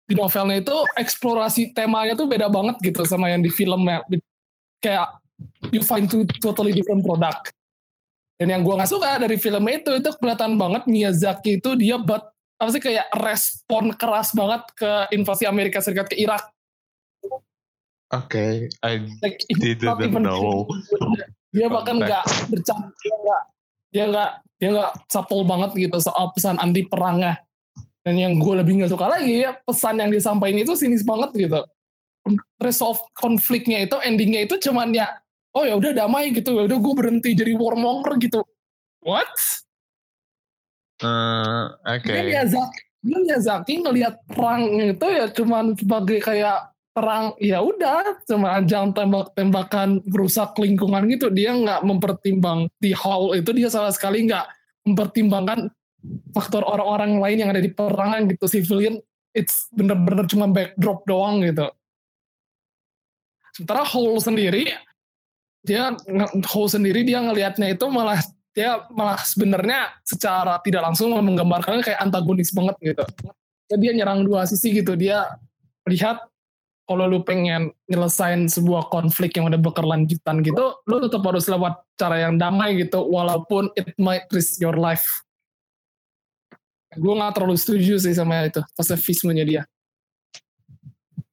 [0.08, 4.04] di novelnya itu eksplorasi temanya tuh beda banget gitu sama yang di filmnya.
[4.80, 5.20] Kayak
[5.72, 7.52] you find two totally different product.
[8.38, 12.21] Dan yang gua nggak suka dari film itu itu kelihatan banget Miyazaki itu dia buat
[12.58, 16.45] apa sih kayak respon keras banget ke invasi Amerika Serikat ke Irak.
[18.13, 20.63] Oke, I Like, didn't even know.
[21.56, 23.41] Dia bahkan nggak bercanda, dia nggak
[23.88, 27.39] dia nggak dia nggak supple banget gitu soal pesan anti perangnya.
[28.04, 31.63] Dan yang gue lebih nggak suka lagi ya pesan yang disampaikan itu sinis banget gitu.
[32.60, 35.08] Resolve konfliknya itu endingnya itu cuman ya
[35.58, 38.46] oh ya udah damai gitu ya udah gue berhenti jadi warmonger gitu.
[39.02, 39.34] What?
[41.02, 41.65] Eh,
[41.98, 42.10] Oke.
[42.13, 48.58] Dia Miyazaki, dia Miyazaki ngelihat perang itu ya cuman sebagai kayak perang ya udah cuma
[48.58, 54.50] ajang tembak-tembakan merusak lingkungan gitu dia nggak mempertimbang di hall itu dia sama sekali nggak
[54.89, 55.70] mempertimbangkan
[56.34, 58.98] faktor orang-orang lain yang ada di perangan gitu civilian
[59.38, 61.70] it's bener-bener cuma backdrop doang gitu
[63.54, 64.74] sementara hall sendiri
[65.67, 65.91] dia
[66.47, 68.23] hall sendiri dia ngelihatnya itu malah
[68.56, 73.03] dia malah sebenarnya secara tidak langsung menggambarkannya kayak antagonis banget gitu.
[73.67, 74.95] Jadi dia nyerang dua sisi gitu.
[74.95, 75.27] Dia
[75.86, 76.23] lihat
[76.88, 82.23] kalau lu pengen nyelesain sebuah konflik yang udah berkelanjutan gitu, lu tetap harus lewat cara
[82.23, 85.03] yang damai gitu, walaupun it might risk your life.
[86.95, 89.62] Gue gak terlalu setuju sih sama itu, pasifismenya dia.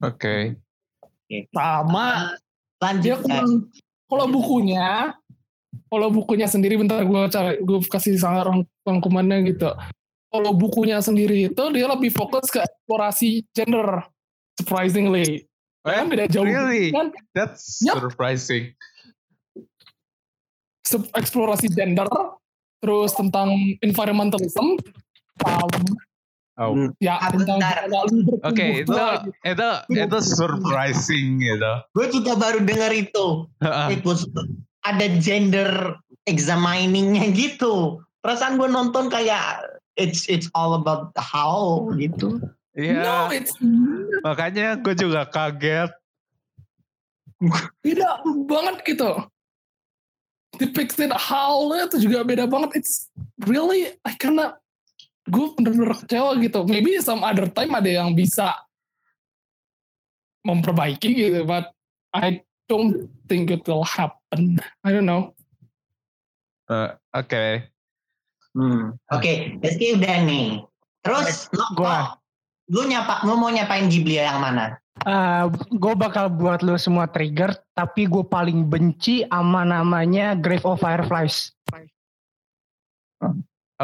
[0.02, 0.58] Oke.
[1.54, 2.34] Sama
[2.82, 3.00] Lanjut.
[3.00, 3.70] dia kurang
[4.06, 5.14] kalau bukunya
[5.90, 9.70] kalau bukunya sendiri bentar gue cari gue kasih sangat rang- rangkumannya gitu
[10.30, 14.02] kalau bukunya sendiri itu dia lebih fokus ke eksplorasi gender
[14.58, 15.46] surprisingly
[15.84, 16.88] Eh, kan beda jauh really?
[16.88, 18.00] kan That's Yup.
[18.00, 18.72] surprising.
[21.12, 22.08] Eksplorasi gender
[22.80, 23.52] terus tentang
[23.84, 24.80] environmentalism
[25.44, 25.72] um,
[26.54, 26.70] Oh.
[27.02, 27.90] ya Ah, bentar.
[28.46, 31.72] Oke, itu tua, itu itu surprising gitu.
[31.98, 33.50] gue juga baru dengar itu.
[33.90, 34.22] It was
[34.86, 35.98] ada gender
[36.30, 37.98] examiningnya gitu.
[38.22, 39.66] Perasaan gue nonton kayak
[39.98, 42.38] it's it's all about how gitu.
[42.78, 43.54] Iya, no it's
[44.22, 45.90] makanya gue juga kaget.
[47.82, 49.10] beda banget gitu
[50.58, 52.82] depicted howlnya itu juga beda banget.
[52.82, 53.10] It's
[53.46, 54.58] really I kinda
[55.24, 56.60] gue bener-bener kecewa gitu.
[56.68, 58.52] Maybe some other time ada yang bisa
[60.44, 61.72] memperbaiki gitu, but
[62.12, 64.60] I don't think it will happen.
[64.84, 65.32] I don't know.
[66.68, 67.68] Eh, Oke.
[68.54, 68.94] Hmm.
[69.10, 70.62] Oke, Rizky udah nih.
[71.04, 72.16] Terus lo, Gua.
[72.70, 74.78] lu nyapa, lu mau nyapain Ghibli yang mana?
[75.74, 80.78] gue Eh, bakal buat lo semua trigger, tapi gue paling benci sama namanya Grave of
[80.78, 81.50] Fireflies.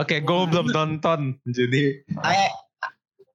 [0.00, 1.36] Oke, gue belum nonton.
[1.44, 2.50] Jadi Eh,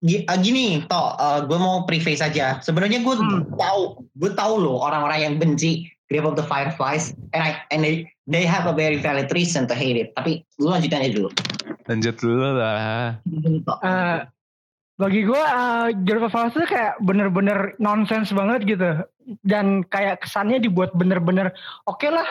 [0.01, 1.13] gi- eh, gini, toh,
[1.45, 2.57] gue mau preface aja.
[2.59, 3.45] Sebenarnya gue Hmm.
[3.53, 3.81] tahu,
[4.17, 8.45] gue tahu loh orang-orang yang benci Grave of the Fireflies, and I, and they, they
[8.45, 10.13] have a very valid reason to hate it.
[10.13, 11.29] Tapi lu lanjutin aja dulu.
[11.85, 13.13] lanjut dulu lah.
[13.85, 14.17] Eh,
[14.97, 19.05] bagi gue uh, Grave of Fireflies itu kayak bener-bener nonsense banget gitu.
[19.45, 21.53] Dan kayak kesannya dibuat bener-bener,
[21.85, 22.25] oke lah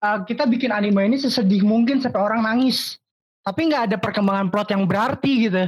[0.00, 2.96] uh, kita bikin anime ini sesedih mungkin sampai orang nangis.
[3.44, 5.64] Tapi nggak ada perkembangan plot yang berarti gitu.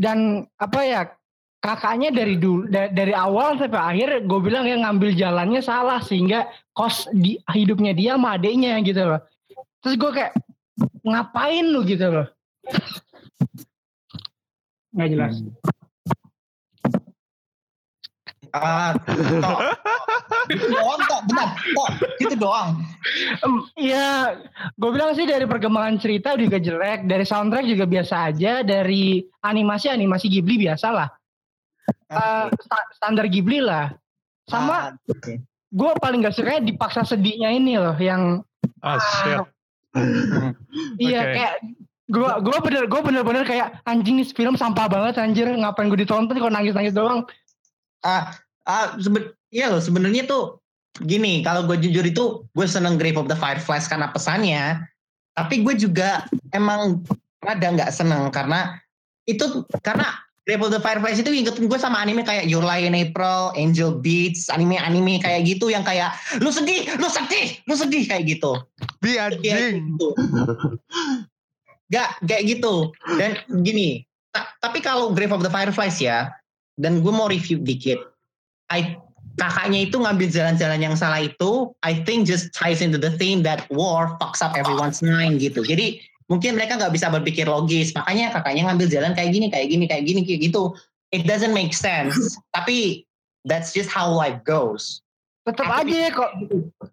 [0.00, 1.00] Dan apa ya
[1.60, 6.48] kakaknya dari dulu da- dari awal sampai akhir gue bilang ya ngambil jalannya salah sehingga
[6.72, 9.20] kos di hidupnya dia sama adeknya gitu loh.
[9.84, 10.32] Terus gue kayak
[11.04, 12.26] ngapain lu gitu loh.
[14.96, 15.34] Nggak jelas.
[18.54, 18.94] Ah.
[20.46, 21.00] Gitu doang.
[21.26, 21.88] Benar, toh.
[22.16, 22.68] Gitu doang.
[23.74, 24.38] Iya,
[24.72, 29.88] gue bilang sih dari perkembangan cerita juga jelek, dari soundtrack juga biasa aja, dari animasi
[29.88, 31.08] animasi Ghibli biasa lah,
[32.06, 33.90] Eh, sta- standar Ghibli lah.
[34.44, 35.40] Sama Ah, oke.
[35.68, 38.44] gue paling gak suka dipaksa sedihnya ini loh, yang
[38.78, 39.40] Ah, shit.
[41.00, 41.32] iya Oke.
[41.34, 41.54] kayak
[42.06, 46.34] gue gue bener gue bener-bener kayak anjing nih film sampah banget anjir ngapain gue ditonton
[46.34, 47.24] kok nangis nangis doang
[48.00, 50.58] Ah, ah seben iya loh sebenarnya tuh
[51.02, 52.24] gini kalau gue jujur itu
[52.54, 54.80] gue seneng Grave of the Fireflies karena pesannya
[55.34, 56.24] tapi gue juga
[56.54, 57.02] emang
[57.42, 58.78] rada nggak seneng karena
[59.26, 60.06] itu karena
[60.44, 63.96] Grave of the Fireflies itu ingetin gue sama anime kayak Your Lie in April, Angel
[63.96, 66.12] Beats, anime-anime kayak gitu yang kayak
[66.44, 68.52] lu sedih, lu sedih, lu sedih kayak gitu.
[69.00, 69.96] Di Kayak anjing.
[69.96, 70.08] gitu.
[71.88, 72.92] Gak kayak gitu.
[73.16, 74.04] Dan gini,
[74.36, 76.28] ta- tapi kalau Grave of the Fireflies ya,
[76.76, 77.96] dan gue mau review dikit.
[78.74, 78.98] I,
[79.38, 83.66] kakaknya itu ngambil jalan-jalan yang salah itu, I think just ties into the theme that
[83.70, 85.62] war fucks up everyone's mind gitu.
[85.62, 89.84] Jadi mungkin mereka nggak bisa berpikir logis, makanya kakaknya ngambil jalan kayak gini, kayak gini,
[89.86, 90.62] kayak gini, kayak gitu.
[91.14, 92.18] It doesn't make sense.
[92.56, 93.06] tapi
[93.46, 95.00] that's just how life goes.
[95.44, 96.30] tetep aja ya kok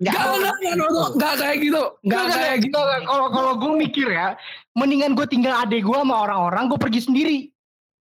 [0.03, 1.81] Nggak, Gak, gak, gak, gak, gak kayak gitu.
[2.03, 2.79] Gak Nggak, kayak gitu.
[2.83, 4.35] nggak, kalau kalau gue mikir ya
[4.75, 7.37] mendingan gue tinggal adek gue sama orang-orang gue pergi sendiri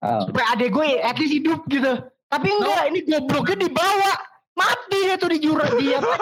[0.00, 0.24] Oh.
[0.24, 4.12] supaya adek gue at least hidup gitu tapi enggak ini gobloknya dibawa.
[4.54, 6.14] Mati dia tuh di jurang di apa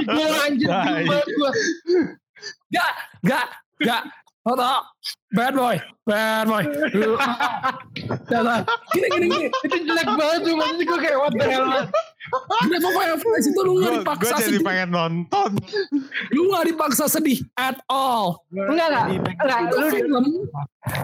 [0.00, 1.50] di gua anjir Nah, bingung banget gua.
[4.42, 4.58] Gak.
[4.58, 4.74] Toto,
[5.30, 6.64] bad boy, bad boy.
[8.26, 8.54] Toto,
[8.90, 9.46] Gini, gini, gini.
[9.62, 11.86] itu jelek banget tuh maksud gue kayak what the hell of
[12.92, 14.60] Fireflies itu lu gak Gue dipaksa jadi sedih.
[14.64, 15.50] pengen nonton.
[16.34, 18.42] Lu gak dipaksa sedih at all.
[18.50, 19.04] enggak enggak
[19.38, 20.24] enggak itu lu film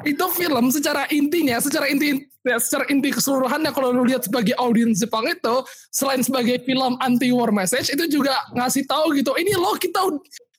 [0.02, 4.98] itu film secara intinya secara inti ya, secara inti keseluruhannya kalau lu lihat sebagai audiens
[4.98, 5.62] Jepang itu
[5.94, 10.02] selain sebagai film anti war message itu juga ngasih tahu gitu ini loh kita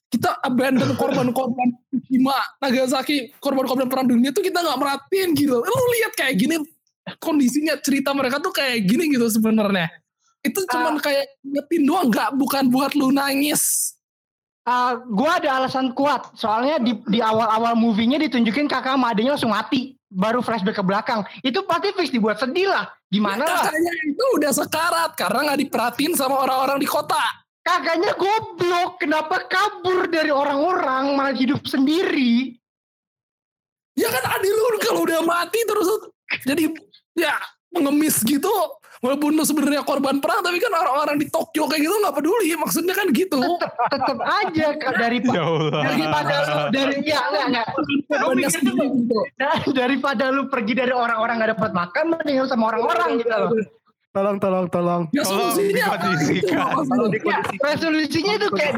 [0.10, 1.70] kita abandon korban-korban
[2.10, 5.62] Hiroshima Nagasaki korban-korban perang dunia tuh kita nggak merhatiin gitu.
[5.62, 6.56] Lu lihat kayak gini
[7.22, 9.88] kondisinya cerita mereka tuh kayak gini gitu sebenarnya.
[10.42, 13.94] Itu cuman kayak ngetin doang nggak bukan buat lu nangis.
[14.66, 16.34] Uh, gue ada alasan kuat.
[16.38, 19.98] Soalnya di di awal-awal movie-nya ditunjukin kakak sama langsung mati.
[20.10, 21.22] Baru flashback ke belakang.
[21.46, 22.90] Itu pasti fix dibuat sedih lah.
[23.14, 23.70] Gimana lah?
[23.70, 25.12] kakaknya itu udah sekarat.
[25.14, 27.22] Karena nggak diperhatiin sama orang-orang di kota
[27.70, 28.92] kakaknya goblok.
[28.98, 32.58] Kenapa kabur dari orang-orang malah hidup sendiri?
[33.94, 35.88] Ya kan adik lu kalau udah mati terus
[36.48, 36.72] jadi
[37.14, 37.36] ya
[37.70, 38.50] mengemis gitu.
[39.00, 42.52] Walaupun lu sebenarnya korban perang tapi kan orang-orang di Tokyo kayak gitu nggak peduli.
[42.60, 43.40] Maksudnya kan gitu.
[43.40, 45.46] Tetep tetep aja Kak, dari Ya
[45.88, 47.66] daripada lu dari ya enggak enggak
[48.12, 49.20] korbannya sendiri gitu.
[49.40, 53.79] Nah, daripada lu pergi dari orang-orang nggak dapat makan mending lu sama orang-orang gitu loh
[54.10, 55.02] Tolong, tolong, tolong.
[55.12, 56.66] ya Tolong dikondisikan.
[57.62, 58.76] resolusinya itu kayak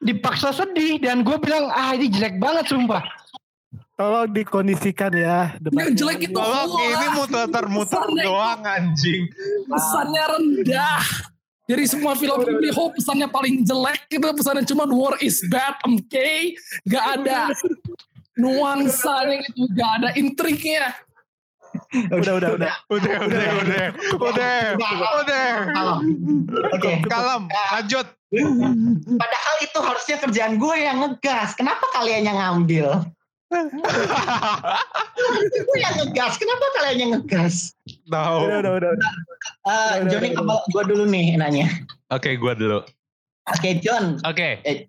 [0.00, 2.98] dipaksa sedih dan gue bilang ah ini jelek banget sumpah.
[3.94, 5.54] Tolong dikondisikan ya.
[5.70, 9.22] yang jelek itu Tolong wah, ini muter-muter doang anjing.
[9.66, 11.02] pesannya rendah.
[11.70, 16.28] Dari semua film Ghibli Ho pesannya paling jelek gitu pesannya cuma war is bad oke
[16.82, 17.54] gak ada
[18.40, 20.90] nuansanya gitu gak ada intriknya
[21.90, 22.72] Udah, udah, udah.
[22.86, 23.84] Udah, udah, udah,
[24.22, 24.66] udah,
[25.20, 25.48] udah.
[26.70, 26.92] Oke.
[27.04, 28.06] Kalem, lanjut.
[29.18, 31.58] Padahal itu harusnya kerjaan gue yang ngegas.
[31.58, 33.02] Kenapa kalian yang ngambil?
[35.50, 36.38] gue yang ngegas.
[36.38, 37.74] Kenapa kalian yang ngegas?
[38.06, 38.38] Tahu.
[38.46, 38.90] Udah, udah, udah.
[38.94, 39.10] udah.
[39.66, 41.66] Eh, Udah, Johnny, udah, gue dulu nih nanya.
[42.10, 42.86] Oke, gua dulu.
[43.50, 44.20] Oke, John.
[44.22, 44.86] Oke, Eh,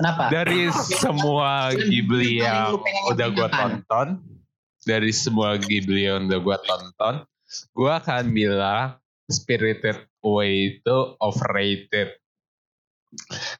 [0.00, 0.32] kenapa?
[0.32, 2.80] dari semua Ghibli yang
[3.10, 4.16] udah gua tonton,
[4.88, 7.28] dari semua Ghibli yang udah gua tonton,
[7.76, 8.96] gua akan bilang
[9.28, 12.16] Spirited Away itu overrated.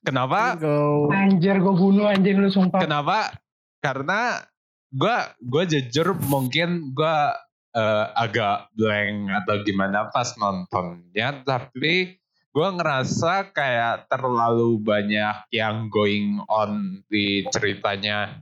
[0.00, 0.56] Kenapa?
[0.56, 1.12] Go.
[1.12, 2.80] Anjir gue bunuh anjir lu sumpah.
[2.80, 3.36] Kenapa?
[3.84, 4.40] Karena
[4.88, 7.36] gua gua jujur mungkin gua
[7.76, 12.16] eh, agak blank atau gimana pas nontonnya, tapi
[12.56, 18.40] gua ngerasa kayak terlalu banyak yang going on di ceritanya.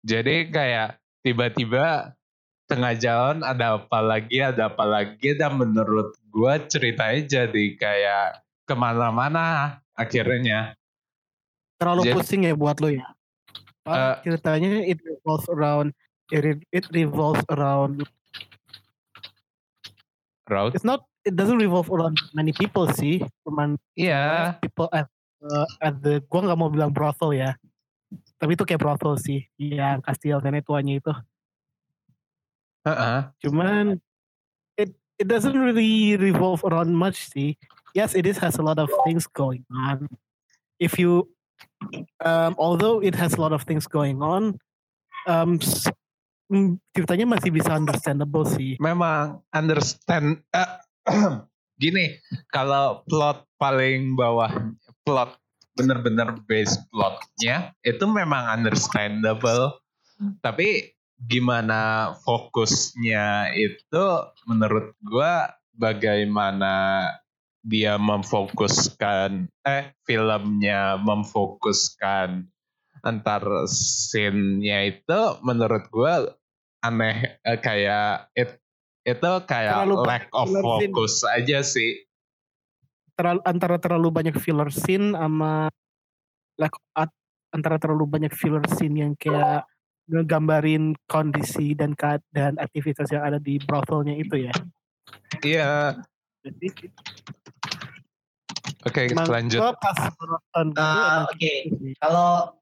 [0.00, 0.96] Jadi kayak
[1.28, 2.16] tiba-tiba
[2.64, 8.74] tengah jalan ada apa lagi, ada apa lagi, dan menurut gua ceritanya jadi kayak ke
[8.76, 10.72] mana-mana akhirnya.
[11.76, 13.04] Terlalu Jadi- pusing ya buat lo ya.
[13.88, 15.96] Uh, ceritanya it revolves around
[16.28, 18.04] it, it revolves around
[20.44, 20.76] Route?
[20.76, 24.60] it's not it doesn't revolve around many people sih cuman Iya.
[24.60, 25.08] people at
[25.40, 27.56] uh, at the gua nggak mau bilang brothel ya
[28.38, 31.12] tapi itu kayak brothel sih yang kastil nenek tuanya itu.
[32.86, 33.18] Heeh.
[33.44, 34.00] cuman
[34.80, 37.58] it it doesn't really revolve around much sih.
[37.92, 40.06] Yes it is has a lot of things going on.
[40.78, 41.26] If you
[42.22, 44.56] um, although it has a lot of things going on
[45.26, 45.58] um,
[46.94, 48.80] ceritanya masih bisa understandable sih.
[48.80, 50.70] Memang understand eh,
[51.82, 52.16] gini
[52.48, 54.50] kalau plot paling bawah
[55.04, 55.36] plot
[55.78, 59.78] bener-bener base plotnya itu memang understandable.
[60.42, 60.98] Tapi
[61.30, 64.04] gimana fokusnya itu
[64.50, 67.06] menurut gua bagaimana
[67.62, 72.46] dia memfokuskan eh filmnya memfokuskan
[73.06, 76.34] antar scene-nya itu menurut gua
[76.82, 78.58] aneh eh, kayak it,
[79.06, 80.62] itu kayak Terlalu lack of scene.
[80.62, 82.07] focus aja sih
[83.18, 85.66] terlalu antara terlalu banyak filler scene sama
[86.54, 87.18] like at-
[87.50, 89.66] antara terlalu banyak filler scene yang kayak
[90.06, 94.54] ngegambarin kondisi dan keadaan aktivitas yang ada di brothelnya itu ya.
[95.42, 95.98] iya
[96.46, 96.68] Jadi
[98.86, 99.98] oke emang lanjut pas
[100.54, 101.94] emang Oke, gitu sih.
[101.98, 102.54] kalau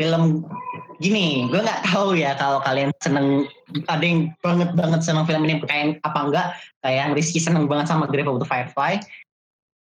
[0.00, 0.48] film
[0.96, 3.44] gini, gue nggak tahu ya kalau kalian seneng
[3.84, 6.46] ada yang banget banget seneng film ini kayak apa enggak
[6.80, 8.96] kayak yang Rizky seneng banget sama Grave of the Firefly.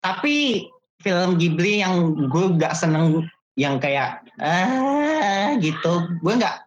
[0.01, 0.67] Tapi
[1.01, 3.25] film Ghibli yang gue nggak seneng
[3.57, 6.65] yang kayak ah gitu, gue nggak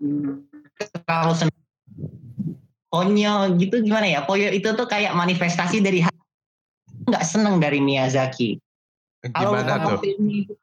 [1.07, 1.59] terlalu seneng.
[2.91, 4.27] Ponyo gitu gimana ya?
[4.27, 6.03] Ponyo itu tuh kayak manifestasi dari
[7.07, 8.59] nggak seneng dari Miyazaki
[9.29, 10.59] kalau tuh filmnya itu-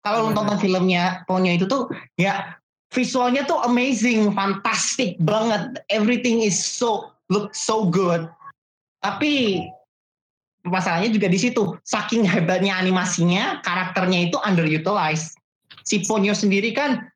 [0.00, 2.56] kalau lu tonton filmnya Ponyo itu tuh ya
[2.90, 5.78] visualnya tuh amazing, fantastic banget.
[5.92, 8.26] Everything is so look so good.
[9.04, 9.62] Tapi
[10.66, 11.76] masalahnya juga di situ.
[11.86, 15.36] Saking hebatnya animasinya, karakternya itu underutilized.
[15.84, 17.08] Si Ponyo sendiri kan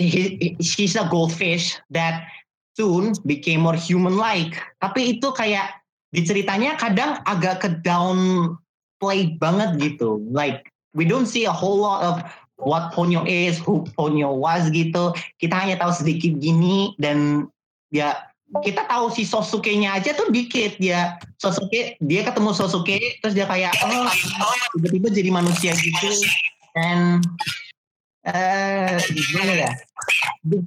[0.00, 2.24] he, he- she's a goldfish that
[2.78, 4.56] soon became more human-like.
[4.80, 5.82] Tapi itu kayak
[6.14, 8.54] di ceritanya kadang agak ke down
[9.02, 10.22] play banget gitu.
[10.30, 12.24] Like we don't see a whole lot of
[12.58, 15.12] what Ponyo is, who Ponyo was gitu.
[15.38, 17.50] Kita hanya tahu sedikit gini dan
[17.92, 18.16] ya
[18.64, 21.20] kita tahu si Sosuke-nya aja tuh dikit ya.
[21.36, 24.08] Sosuke dia ketemu Sosuke terus dia kayak oh
[24.76, 26.08] tiba-tiba jadi manusia gitu.
[26.72, 27.20] Dan
[28.28, 29.70] eh gimana ya?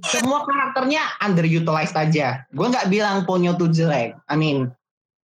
[0.06, 2.46] Semua karakternya underutilized aja.
[2.54, 4.14] Gue nggak bilang Ponyo tuh jelek.
[4.30, 4.70] I mean,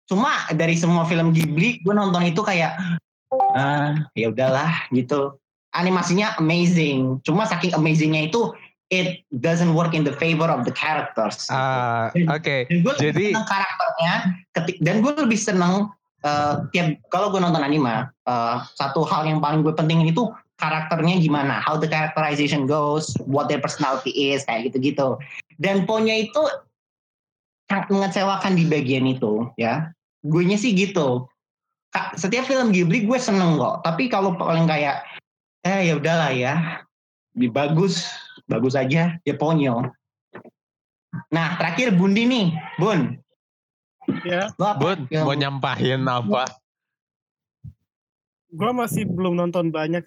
[0.05, 2.77] cuma dari semua film Ghibli gue nonton itu kayak
[3.57, 5.33] ah ya udahlah gitu
[5.73, 8.53] animasinya amazing cuma saking amazingnya itu
[8.95, 9.09] it
[9.43, 11.47] doesn't work in the favor of the characters.
[11.51, 12.55] Ah oke.
[12.71, 14.13] dan gue lebih jadi- seneng karakternya
[14.55, 15.73] ketik dan gue lebih seneng
[16.23, 21.19] eh, tiap kalau gue nonton anime eh, satu hal yang paling gue pentingin itu karakternya
[21.19, 25.19] gimana how the characterization goes what their personality is kayak gitu-gitu.
[25.59, 26.41] Dan Ponyo itu
[27.67, 29.91] sangat mengecewakan di bagian itu ya.
[30.25, 31.29] Gue sih gitu.
[32.17, 33.85] Setiap film Ghibli gue seneng kok.
[33.85, 35.05] Tapi kalau paling kayak
[35.63, 36.83] eh ya udahlah ya.
[37.35, 38.07] Lebih bagus
[38.45, 39.89] bagus aja ya Ponyo
[41.31, 43.15] nah terakhir Bundi nih Bun.
[44.21, 44.79] Ya, lo apa?
[44.81, 46.45] Bun yang- mau nyampahin apa?
[48.53, 50.05] Gua masih belum nonton banyak.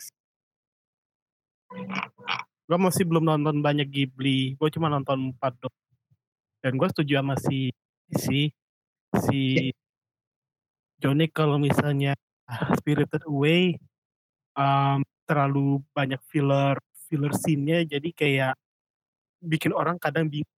[2.69, 4.55] Gua masih belum nonton banyak Ghibli.
[4.55, 5.75] Gue cuma nonton 4 dong.
[6.63, 7.73] Dan gue setuju sama si
[8.13, 8.51] si
[9.27, 9.73] si
[11.03, 12.15] Johnny kalau misalnya
[12.79, 13.79] Spirited Away
[14.55, 16.79] um, terlalu banyak filler
[17.09, 18.53] filler scene-nya jadi kayak
[19.41, 20.49] bikin orang kadang bingung.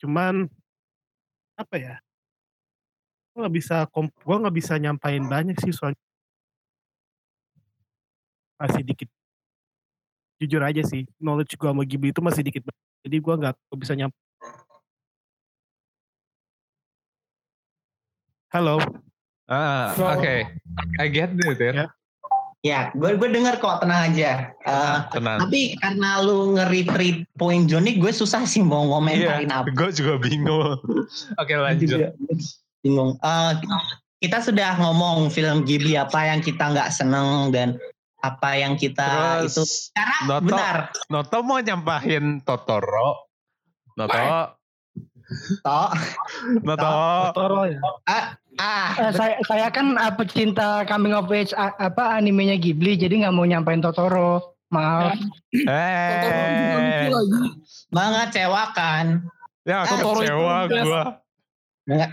[0.00, 0.46] Cuman
[1.58, 1.94] apa ya?
[3.34, 3.76] Gue nggak bisa
[4.24, 5.98] gua nggak bisa nyampain banyak sih soalnya
[8.56, 9.08] masih dikit.
[10.40, 12.84] Jujur aja sih, knowledge gua sama Ghibli itu masih dikit banget.
[13.04, 14.16] Jadi gua nggak bisa nyampe.
[18.50, 18.82] Halo.
[19.46, 20.34] Ah, So- oke.
[20.98, 21.72] I get it ya.
[21.74, 21.86] Ya.
[22.60, 24.52] Ya, gue gue denger kok tenang aja.
[24.52, 25.40] Eh, Tenang.
[25.40, 29.72] tapi karena lu nge-retreat poin Johnny, gue susah sih mau ngomentarin Iya, apa.
[29.72, 30.76] gue juga bingung.
[31.40, 31.88] Oke lanjut.
[31.88, 32.08] juga
[32.84, 33.16] bingung.
[33.16, 33.50] Eh,
[34.20, 37.80] kita sudah ngomong film Ghibli apa yang kita nggak seneng dan
[38.20, 39.64] apa yang kita itu.
[39.64, 40.76] Terus Karena Noto, benar,
[41.08, 43.32] Noto mau nyampahin Totoro.
[43.96, 44.20] Noto,
[45.64, 45.90] toh.
[46.60, 46.92] Noto.
[47.32, 47.80] Toro ya.
[48.04, 53.22] Ah, Eh, saya saya kan uh, pecinta coming of age a- apa animenya Ghibli jadi
[53.22, 54.56] nggak mau nyampein Totoro.
[54.70, 55.18] Maaf.
[55.50, 57.10] Totoro Eh,
[57.90, 59.24] mengecewakan.
[59.62, 60.84] ya Totoro itu kecewa best.
[60.84, 61.02] gue.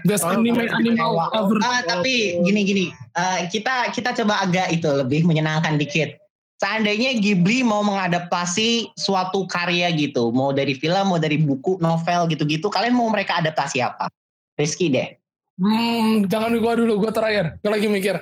[0.03, 1.57] Best Oh, anime animal ever.
[1.61, 6.17] Ah, tapi gini-gini, eh, kita kita coba agak itu lebih menyenangkan dikit.
[6.57, 12.65] Seandainya Ghibli mau mengadaptasi suatu karya gitu, mau dari film, mau dari buku, novel gitu-gitu,
[12.67, 14.09] kalian mau mereka adaptasi apa?
[14.57, 15.13] Rizky deh.
[15.57, 17.57] Hmm, jangan gua dulu, gua terakhir.
[17.65, 18.15] Gua lagi mikir.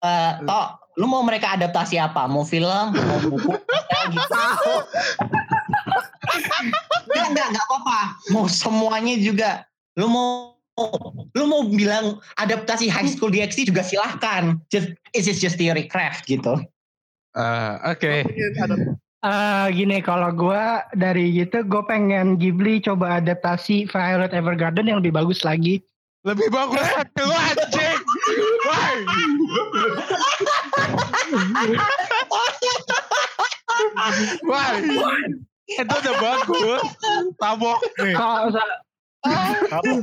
[0.00, 2.24] Eh, Tok, lu mau mereka adaptasi apa?
[2.24, 4.72] Mau film, mau buku, novel gitu?
[6.30, 8.00] Enggak, enggak, enggak apa-apa.
[8.32, 9.50] Mau semuanya juga.
[10.00, 10.56] Lu mau
[11.36, 14.56] lu mau bilang adaptasi High School DxD juga silahkan.
[14.72, 16.56] Just it's just theory craft gitu.
[17.36, 18.24] Ah, Oke.
[18.56, 25.04] Ada Eh, gini kalau gua dari gitu gue pengen Ghibli coba adaptasi Violet Evergarden yang
[25.04, 25.84] lebih bagus lagi.
[26.20, 26.84] Lebih bagus
[27.16, 27.98] lu anjing.
[34.44, 34.72] Why?
[34.84, 35.20] Why?
[35.70, 36.82] Itu udah bagus.
[37.38, 38.14] Tabok nih.
[38.16, 40.02] So-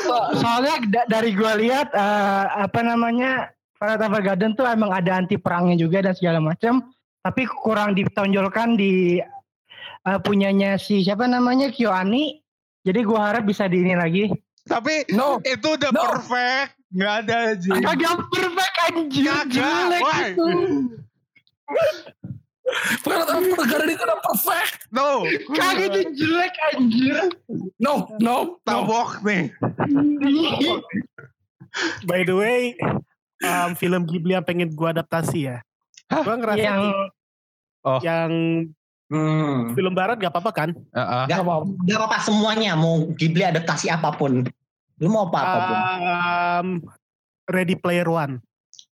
[0.00, 5.34] so- soalnya da- dari gua lihat eh, apa namanya Violet Evergarden tuh emang ada anti
[5.34, 6.90] perangnya juga dan segala macam.
[7.20, 9.18] Tapi kurang ditonjolkan di
[10.00, 12.38] eh, punyanya si siapa namanya KyoAni.
[12.82, 14.30] Jadi gua harap bisa di ini lagi.
[14.70, 15.42] Tapi No.
[15.42, 16.00] itu udah No.
[16.06, 16.78] perfect.
[16.90, 17.72] Nggak ada aja.
[17.82, 20.22] Kagak perfect anjir jelek why?
[20.30, 20.48] itu.
[23.02, 24.72] Violet Evergarden itu udah perfect.
[24.90, 25.26] No.
[25.50, 27.16] Kagak itu jelek anjir.
[27.82, 28.62] No, no, no.
[28.62, 29.50] Tabok nih.
[32.06, 32.74] By the way,
[33.42, 35.58] um, film Ghibli yang pengen gua adaptasi ya.
[36.10, 36.22] Hah?
[36.22, 38.30] Gua ngerasa yang yang, yang
[39.10, 39.74] Hmm.
[39.74, 40.70] film barat gak apa-apa kan?
[40.70, 41.24] Heeh.
[41.26, 41.42] Gak,
[41.82, 44.46] gak apa-apa semuanya mau Ghibli adaptasi apa pun.
[45.00, 45.40] Lu mau apa.
[46.60, 46.84] Um,
[47.48, 48.38] Ready Player One.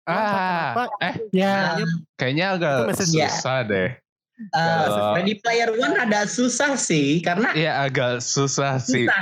[0.03, 0.85] Ah, Apa?
[1.05, 1.77] eh ya
[2.17, 3.93] kayaknya agak susah deh.
[3.93, 9.05] Eh, Kalau- Ready Player One ada susah sih karena Iya agak susah sih.
[9.05, 9.21] susah.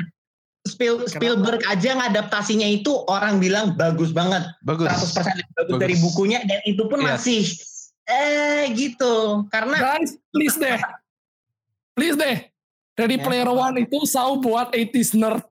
[0.67, 4.47] Spiel- Spielberg aja ngadaptasinya itu orang bilang bagus banget.
[4.63, 4.87] Bagus.
[4.89, 5.83] 100% lebih bagus Bagus.
[5.83, 7.07] dari bukunya dan itu pun Yes.
[7.09, 7.43] masih
[8.07, 9.15] eh gitu.
[9.51, 10.79] Karena Guys, please deh.
[11.95, 12.47] Please deh.
[12.95, 13.23] Ready Ya.
[13.23, 15.43] Player One itu sau buat 80s nerd.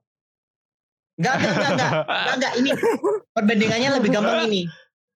[1.16, 2.54] Enggak enggak enggak enggak, enggak, enggak.
[2.56, 2.70] ini
[3.32, 4.62] perbandingannya lebih gampang ini.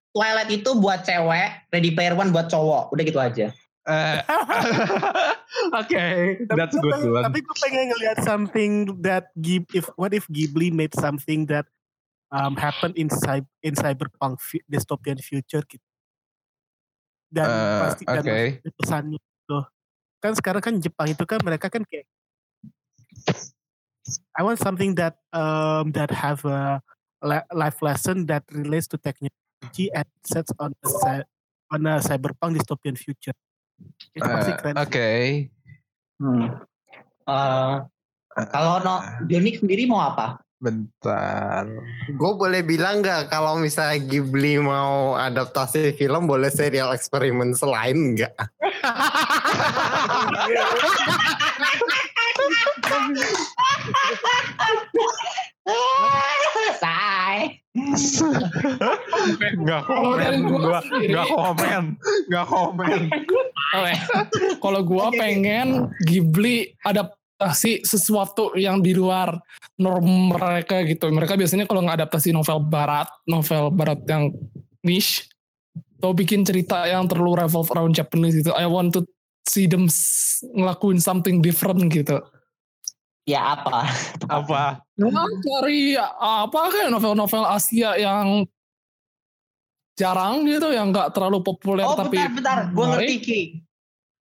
[0.10, 2.90] Twilight itu buat cewek, Ready Player One buat cowok.
[2.90, 3.48] Udah gitu aja.
[3.86, 4.18] Eh,
[5.80, 5.98] Oke,
[6.48, 7.24] that's Tapi- good one.
[7.26, 8.72] Tapi gue pengen ngeliat something
[9.02, 11.66] that Ghib, if what if Ghibli made something that
[12.30, 15.86] um, happen in cy- in cyberpunk dystopian future gitu.
[17.30, 18.26] Dan Eh, pasti dan oke.
[18.26, 19.58] pasti ada pesannya gitu.
[20.20, 22.06] Kan sekarang kan Jepang itu kan mereka kan kayak
[24.40, 26.80] I want something that um, that have a
[27.20, 31.28] li- life lesson that relates to technology and sets on a,
[31.68, 33.36] on a cyberpunk dystopian future.
[34.16, 34.76] Itu pasti Eh, keren.
[34.80, 35.10] Oke.
[36.24, 36.56] Hmm.
[37.28, 37.76] Eh,
[38.56, 40.40] kalau no, Johnny sendiri mau apa?
[40.64, 41.68] Bentar.
[42.08, 48.32] Gue boleh bilang nggak kalau misalnya Ghibli mau adaptasi film boleh serial eksperimen selain nggak?
[56.80, 57.60] Say.
[59.60, 60.34] Nggak Kalau komen.
[60.42, 61.84] gua Gua sendiri- nggak komen.
[62.28, 63.00] Nggak komen.
[63.70, 63.94] Oke.
[64.58, 65.68] Kalau gua pengen
[66.04, 69.38] Ghibli adaptasi sesuatu yang di luar
[69.78, 71.08] norm mereka gitu.
[71.08, 74.34] Mereka biasanya kalau nggak adaptasi novel barat, novel barat yang
[74.82, 75.28] niche,
[76.00, 78.52] atau bikin cerita yang terlalu revolve around Japanese gitu.
[78.56, 79.04] I want to
[79.46, 79.88] see them
[80.56, 82.20] ngelakuin something different gitu.
[83.30, 83.86] Ya apa?
[84.26, 84.82] Apa?
[84.98, 88.42] Nah, cari apa kayak novel-novel Asia yang
[90.00, 93.42] jarang gitu yang nggak terlalu populer Oh tapi bentar bentar, gue ngerti Ki.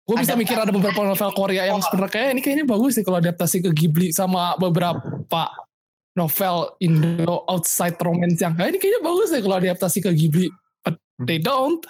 [0.05, 3.19] gue bisa mikir ada beberapa novel Korea yang sebenarnya kayak ini kayaknya bagus sih kalau
[3.19, 5.51] adaptasi ke Ghibli sama beberapa
[6.15, 10.49] novel Indo outside romance yang kayak ini kayaknya bagus sih kalau adaptasi ke Ghibli
[10.87, 10.95] but
[11.27, 11.83] they don't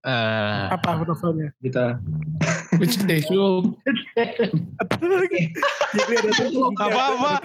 [0.00, 1.52] Eh, Apa novelnya?
[1.60, 1.84] Gitu.
[2.80, 3.68] which they should
[5.92, 6.72] Ghibli ada tuh.
[6.72, 7.44] Apa-apa?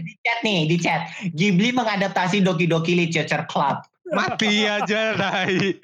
[0.00, 1.00] di chat nih, di chat.
[1.36, 3.84] Ghibli mengadaptasi Doki Doki Literature Club.
[4.12, 5.76] mati aja Rai.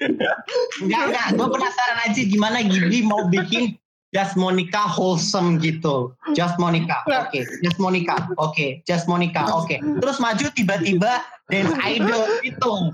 [0.81, 1.27] Enggak, enggak.
[1.37, 3.77] Gue penasaran aja gimana Ghibli mau bikin
[4.11, 6.11] Just Monica wholesome gitu.
[6.35, 7.39] Just Monica, oke.
[7.63, 8.83] Just Monica, oke.
[8.83, 9.77] Just Monica, oke.
[9.79, 12.91] Terus maju tiba-tiba dance idol gitu.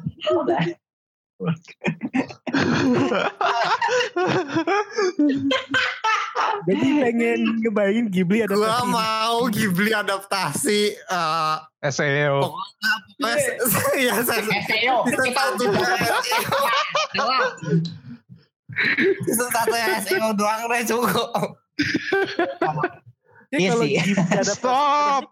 [6.67, 11.55] Jadi pengen ngebayangin Ghibli ada Gua mau Ghibli adaptasi eh
[11.93, 12.41] SEO.
[14.01, 15.97] ya saya SEO, satu udah
[17.13, 17.53] doang.
[19.25, 21.53] Season satu yang SEO doang deh cukup.
[23.47, 23.95] Ya, Iya kalau sih.
[24.11, 25.31] Ada Stop.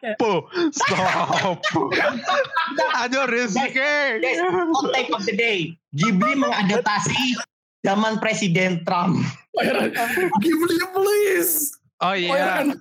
[0.71, 1.59] Stop.
[3.27, 3.75] Rizky.
[3.75, 5.75] Guys, hot take of the day.
[5.91, 7.35] Ghibli mengadaptasi
[7.83, 9.19] zaman Presiden Trump.
[10.43, 12.59] Ghibli please Oh iya.
[12.67, 12.75] you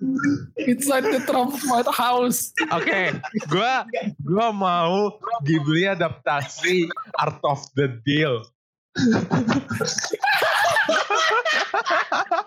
[0.66, 3.14] inside the Trump White House Oke,
[3.46, 3.86] gua
[4.26, 5.14] gua mau
[5.46, 6.90] Ghibli adaptasi
[7.22, 8.42] Art of the Deal.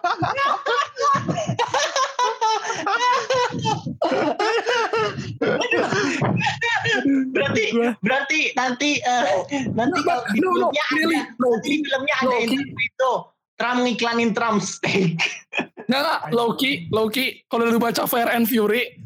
[7.67, 9.25] berarti berarti nanti eh,
[9.71, 11.47] nanti kalau di No, no, filmnya really, ada no.
[11.49, 13.11] nanti di filmnya ada No, interview itu
[13.57, 15.17] Trump ngiklanin Trump steak.
[15.89, 16.19] Nggak, nggak.
[16.31, 18.99] Loki, Loki, kalau lu baca Fire and Fury,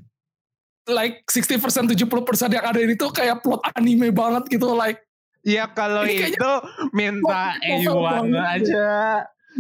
[0.86, 1.94] like 60% 70%
[2.50, 5.00] yang ada ini tuh kayak plot anime banget gitu, like
[5.42, 6.52] Ya kalau kayaknya- itu
[6.92, 8.90] minta Novel A1 banget aja.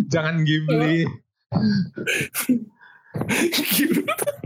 [0.09, 1.05] Jangan Ghibli.
[3.76, 4.01] gitu.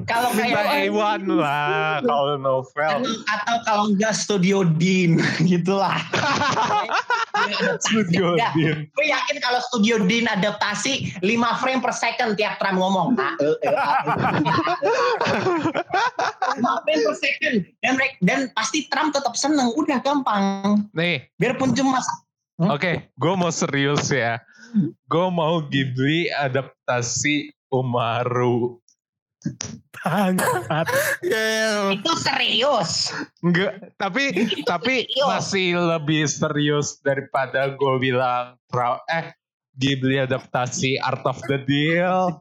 [0.06, 3.02] Kalau kayak A1 lah kalau novel.
[3.26, 5.18] atau kalau enggak Studio Dean
[5.50, 5.98] gitulah.
[7.82, 8.86] Studio Ya, Dean.
[8.86, 13.18] gue yakin kalau Studio Dean adaptasi 5 frame per second tiap Trump ngomong.
[13.18, 13.78] Ah, eh, eh, eh.
[16.54, 17.56] 5 frame per second.
[17.82, 19.74] Dan, dan pasti Trump tetap seneng.
[19.74, 20.86] Udah gampang.
[20.94, 22.02] Nih, Biarpun cuma
[22.62, 24.38] oke, gue mau serius ya.
[25.08, 28.80] Gue mau Ghibli adaptasi Umaru.
[29.96, 30.86] Bangsat.
[31.22, 33.14] Ya, itu serius.
[33.42, 34.34] Enggak, tapi
[34.66, 35.28] tapi Serius.
[35.30, 39.34] masih lebih serius daripada gue bilang pra- eh
[39.76, 42.32] Ghibli adaptasi Art of the Deal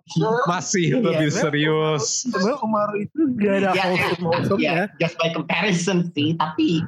[0.46, 2.22] masih lebih serius.
[2.24, 4.84] Sebenarnya Umaru itu gak ada ya, wholesome wholesome ya, ya.
[5.02, 6.38] just by comparison sih.
[6.38, 6.78] Tapi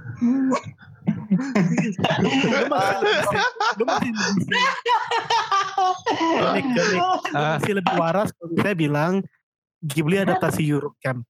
[3.76, 4.12] Lu masih
[7.36, 7.58] Ah.
[7.60, 9.20] masih lebih waras kalau saya bilang
[9.82, 11.20] Ghibli adaptasi Europe kan.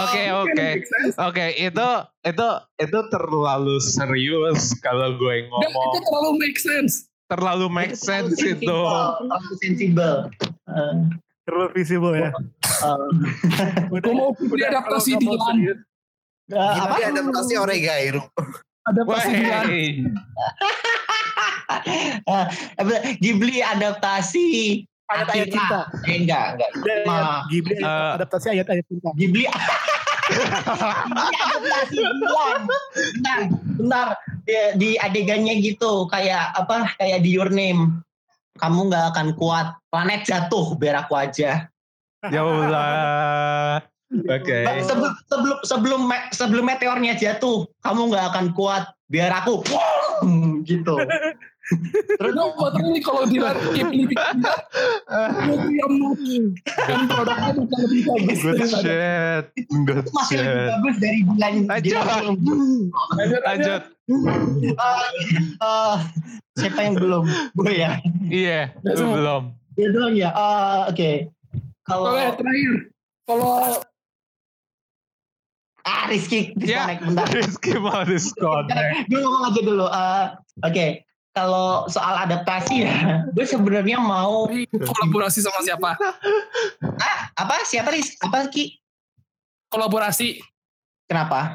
[0.00, 0.68] Oke oke
[1.18, 1.88] oke itu
[2.22, 2.48] itu
[2.78, 7.08] itu terlalu serius kalau gue ngomong itu terlalu make sense.
[7.28, 8.64] terlalu make sense itu.
[8.64, 10.14] Terlalu sensibel.
[10.64, 10.94] Eh,
[11.44, 12.28] Terlalu visible ya.
[13.90, 15.72] Gue mau Ghibli adaptasi kalau kamu
[16.48, 16.96] Eh, apa?
[16.96, 18.22] Ghibli adaptasi Oregairo.
[18.84, 19.32] Adaptasi
[22.24, 22.44] Eh,
[22.74, 24.46] apa, Ghibli adaptasi
[25.08, 25.56] Ayat-ayat Akira.
[25.56, 25.80] cinta.
[26.04, 26.70] Eh, enggak, enggak.
[26.84, 28.10] Dan Ma- Ghibli Eh.
[28.16, 29.08] adaptasi ayat-ayat cinta.
[29.14, 29.44] Ghibli
[30.28, 32.60] Ghibli adaptasi bulan.
[32.92, 33.40] Bentar,
[33.74, 34.06] bentar.
[34.44, 36.92] Di, di adegannya gitu kayak apa?
[36.96, 38.04] Kayak di Your Name.
[38.56, 39.76] Kamu nggak akan kuat.
[39.88, 41.68] Planet jatuh biar aku aja.
[42.24, 43.80] ya Allah.
[44.08, 44.58] Oke.
[44.64, 48.88] Ba- Sebelum sebelum sebelum me- sebelum meteornya jatuh, kamu nggak akan kuat.
[49.06, 50.64] Biar aku Wong!
[50.64, 50.96] gitu.
[52.14, 53.24] Terus no, literally kalau
[55.70, 56.56] yang mungkin
[57.06, 58.38] produknya lebih bagus.
[58.38, 59.44] Good daripada- shit.
[59.84, 60.68] Good Itu masih lebih shit.
[60.70, 61.52] bagus dari bulan
[63.44, 63.82] Lanjut.
[64.08, 65.04] Eh,
[65.58, 65.96] eh,
[66.54, 67.24] siapa yang belum?
[67.54, 68.00] Gue ya.
[68.24, 69.42] Iya, Ya, belum.
[70.12, 70.30] Ya.
[70.32, 71.10] Eh, Oke.
[71.82, 72.72] Kalau terakhir.
[73.24, 73.76] Kalau
[75.88, 77.24] ah Rizky disconnect bentar.
[77.32, 79.08] Rizky mau disconnect.
[79.08, 79.86] Gue ngomong aja dulu.
[79.88, 80.24] Eh,
[80.68, 80.86] Oke.
[81.32, 82.96] Kalau soal adaptasi ya,
[83.34, 85.94] gue sebenarnya mau kolaborasi sama siapa?
[86.98, 88.18] ah apa siapa Riz?
[88.18, 88.74] Apa Ki?
[89.70, 90.42] Kolaborasi.
[91.06, 91.54] Kenapa?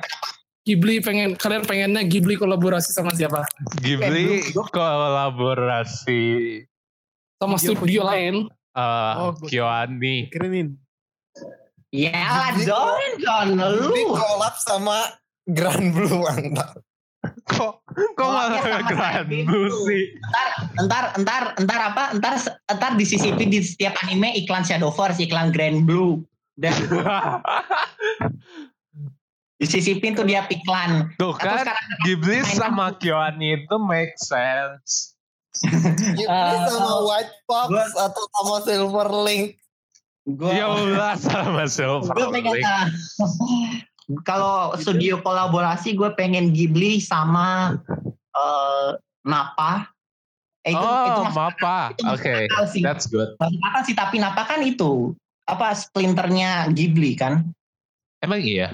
[0.63, 3.43] Ghibli pengen kalian pengennya Ghibli kolaborasi sama siapa?
[3.83, 6.23] Ghibli kolaborasi
[7.35, 8.35] Sama Studio studio lain.
[8.73, 10.31] eh Oh, Kyoani.
[10.31, 10.79] Kirimin.
[11.93, 12.25] Ya
[12.57, 13.69] John, John Ini
[14.01, 14.11] lu.
[14.11, 15.13] collab sama
[15.45, 16.81] Grand Blue mantap.
[17.45, 20.03] Kok kok Oh, malah sama Grand Blue sih?
[20.17, 20.47] Ntar,
[20.81, 22.03] ntar, ntar, ntar apa?
[22.13, 22.33] Ntar,
[22.67, 26.25] ntar disisipin di setiap anime iklan Shadowverse, iklan Grand Blue.
[26.53, 26.73] Dan
[29.55, 31.13] disisipin tuh dia iklan.
[31.15, 35.13] Tuh Atau kan sekarang Ghibli sama Kyoani itu make sense.
[35.61, 39.61] Ghibli Eh, sama White Fox gua- atau sama Silver Link.
[40.23, 42.55] Gue Ya ulah sama Silver gue pengen
[44.27, 47.79] kalau studio kolaborasi gue pengen Ghibli sama
[48.35, 48.89] eh
[49.23, 49.87] Napa.
[50.63, 52.35] Eh, itu, itu Oh, itu masuk Oke,
[52.71, 52.83] sih.
[52.83, 53.35] that's good.
[53.39, 55.11] Masuk akal sih tapi Napa kan itu
[55.43, 57.51] apa splinternya Ghibli kan?
[58.23, 58.71] Emang iya?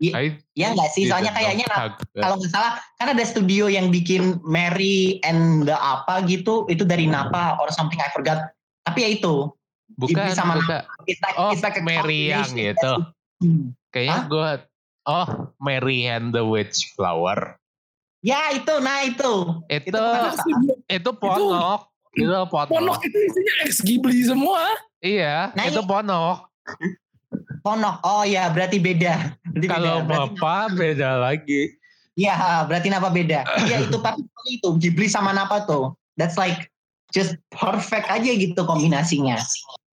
[0.00, 0.38] Iya.
[0.54, 1.66] Ya enggak sih, soalnya kayaknya.
[1.66, 6.86] Napa- kalau nggak salah kan ada studio yang bikin Mary and the apa gitu itu
[6.86, 8.50] dari Napa or something I forgot.
[8.86, 9.50] Tapi ya itu
[9.96, 10.82] bukan, Ghibli sama bukan.
[11.04, 12.74] it's like, Oh, it's like a Mary yang combination.
[12.74, 12.92] gitu.
[13.40, 13.64] Hmm.
[13.90, 14.24] Kayaknya Hah?
[14.26, 14.50] gue,
[15.06, 15.26] oh
[15.58, 17.56] Mary and the Witch Flower.
[18.20, 19.32] Ya itu, nah itu.
[19.66, 20.36] Itu, bukan-
[20.86, 21.80] itu ponok.
[22.12, 22.68] Itu ponok.
[22.68, 24.60] Ponok itu isinya ex Ghibli semua.
[25.00, 26.44] Iya, Nah, itu ponok.
[27.60, 27.96] Ponok.
[28.02, 29.36] Oh ya, berarti beda.
[29.46, 30.06] Berarti Kalau beda.
[30.06, 31.62] Berarti, Mapa beda lagi.
[32.12, 33.40] ya, berarti Napa beda.
[33.64, 35.96] Iya itu tapi itu Ghibli sama Napa tuh.
[36.14, 36.68] That's like
[37.10, 39.40] just perfect aja gitu kombinasinya.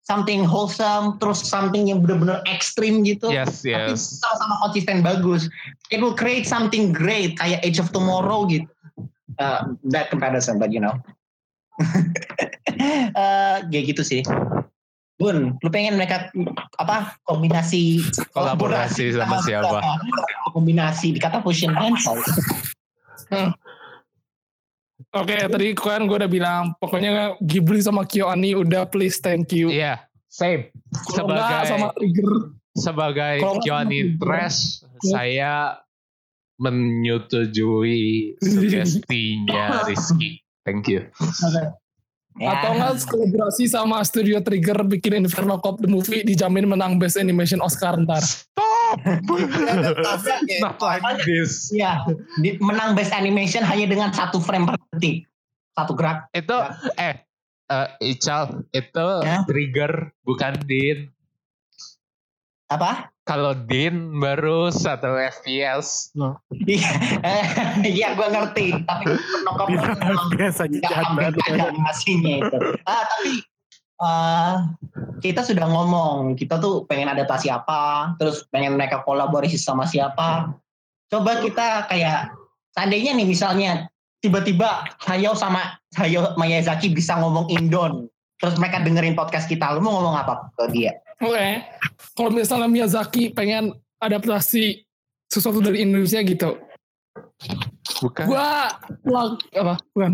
[0.02, 3.30] Something wholesome, terus something yang bener-bener ekstrim gitu.
[3.30, 4.18] Yes, Tapi yes.
[4.18, 5.46] sama-sama konsisten bagus.
[5.94, 8.66] It will create something great kayak Age of Tomorrow gitu.
[9.38, 10.98] Uh, that comparison, but you know.
[12.82, 14.22] Eh, kayak gitu sih.
[15.22, 16.34] Bun, lu pengen mereka
[16.82, 18.02] apa kombinasi
[18.34, 19.78] Kolaborasi sama siapa?
[20.58, 22.18] Kombinasi dikata fusion pencil.
[25.12, 29.68] Oke, tadi kan gue udah bilang pokoknya Ghibli sama Kyoani udah please thank you.
[29.68, 30.70] Iya, same.
[31.10, 32.32] Sebagai sama Trigger.
[32.72, 35.10] sebagai Kyoani Trash, Ya.
[35.10, 35.54] saya
[36.62, 40.46] menyetujui sugestinya Rizky.
[40.62, 41.10] Thank you.
[42.40, 42.56] Ya.
[42.56, 47.60] Atau enggak kolaborasi sama Studio Trigger bikin Inferno Cop the movie dijamin menang Best Animation
[47.60, 48.24] Oscar ntar.
[48.24, 49.04] Stop!
[50.60, 51.72] Not like this.
[51.72, 52.04] Iya,
[52.38, 55.28] di- menang best animation hanya dengan satu frame per detik.
[55.72, 56.28] Satu gerak.
[56.32, 56.58] Itu
[56.98, 57.24] eh
[57.68, 59.44] eh Ical itu Ya.
[59.48, 61.08] trigger bukan Din.
[62.72, 63.12] Apa?
[63.28, 66.16] Kalau Din baru satu FPS.
[66.64, 66.92] Iya,
[68.00, 68.80] iya gue ngerti.
[68.88, 69.68] Tapi penokap
[70.32, 71.34] Biasanya nggak jahat banget.
[71.52, 72.60] adaptasinya itu.
[72.88, 73.32] Ah, tapi
[74.02, 74.54] eh,
[75.20, 80.56] kita sudah ngomong, kita tuh pengen adaptasi apa, terus pengen mereka kolaborasi sama siapa.
[81.12, 82.32] Coba kita kayak,
[82.72, 83.92] seandainya nih misalnya,
[84.24, 88.08] tiba-tiba Hayao sama Hayao Miyazaki bisa ngomong Indon,
[88.40, 90.96] terus mereka dengerin podcast kita, lu mau ngomong apa ke dia?
[91.22, 91.50] Oke,
[92.18, 94.82] kalau misalnya Miyazaki pengen adaptasi
[95.30, 96.58] sesuatu dari Indonesia gitu,
[98.02, 98.26] Bukan.
[98.26, 98.74] gua
[99.06, 99.76] lag, apa?
[99.94, 100.12] Bukan,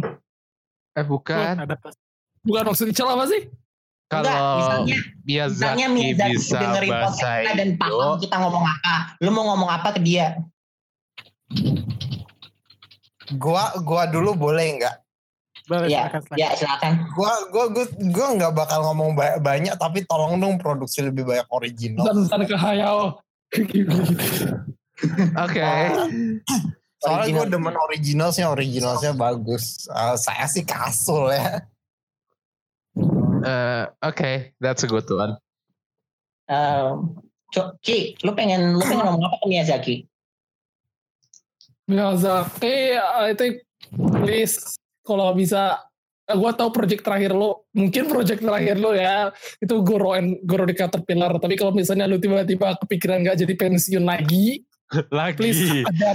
[1.00, 1.54] eh bukan.
[1.64, 1.98] Adaptasi.
[2.44, 3.48] bukan maksud Ical apa sih?
[4.08, 9.30] Kalau misalnya, Miyazaki, misalnya Miyazaki bisa dengerin bahasa kita dan paham kita ngomong apa, lu
[9.32, 10.28] mau ngomong apa ke dia?
[13.36, 14.96] gua gua dulu boleh nggak?
[15.68, 16.40] Boleh, Ya, silakan, silakan.
[16.40, 16.92] ya silakan.
[17.12, 21.44] Gua gua gua gua nggak bakal ngomong ba- banyak tapi tolong dong produksi lebih banyak
[21.50, 22.08] original.
[22.08, 23.20] Dan ntar ke Hayao.
[25.46, 25.62] Oke.
[26.98, 27.54] Soalnya gue Original.
[27.54, 29.86] demen originalsnya, originalsnya bagus.
[29.86, 31.62] Eh, saya sih kasul ya.
[33.46, 35.38] Eh, Oke, that's a good one.
[36.50, 37.22] Um,
[37.54, 39.96] Co- Ki, lu pengen lu pengen ngomong apa ke Miyazaki?
[41.86, 43.62] Miyazaki, I think
[43.94, 44.76] please
[45.08, 45.80] kalau bisa
[46.28, 47.64] gue tahu project terakhir lo.
[47.72, 49.32] Mungkin project terakhir lo ya
[49.64, 54.04] itu Goro and Goro di Caterpillar tapi kalau misalnya lu tiba-tiba kepikiran nggak jadi pensiun
[54.04, 54.68] lagi
[55.40, 55.84] please Lagi.
[55.84, 56.12] ada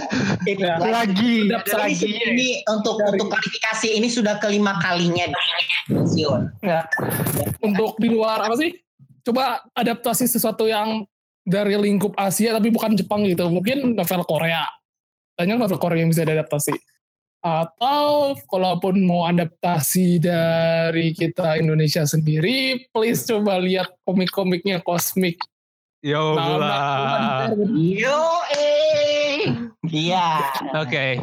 [0.48, 1.44] ya, Lagi.
[1.44, 2.08] Ini, lagi.
[2.08, 5.28] ini untuk Dari- untuk klarifikasi ini sudah kelima kalinya
[5.88, 6.40] pensiun.
[6.64, 6.88] ya,
[7.60, 8.72] untuk di luar apa sih?
[9.22, 11.04] Coba adaptasi sesuatu yang
[11.44, 13.44] dari lingkup Asia tapi bukan Jepang gitu.
[13.52, 14.64] Mungkin novel Korea.
[15.36, 16.72] Banyak novel Korea yang bisa diadaptasi
[17.42, 25.42] atau kalaupun mau adaptasi dari kita Indonesia sendiri please coba lihat komik-komiknya Cosmic
[26.00, 27.54] Yo Nah, lah.
[27.70, 28.18] Yo
[28.50, 29.46] eh.
[29.84, 30.42] Iya.
[30.76, 31.18] Oke.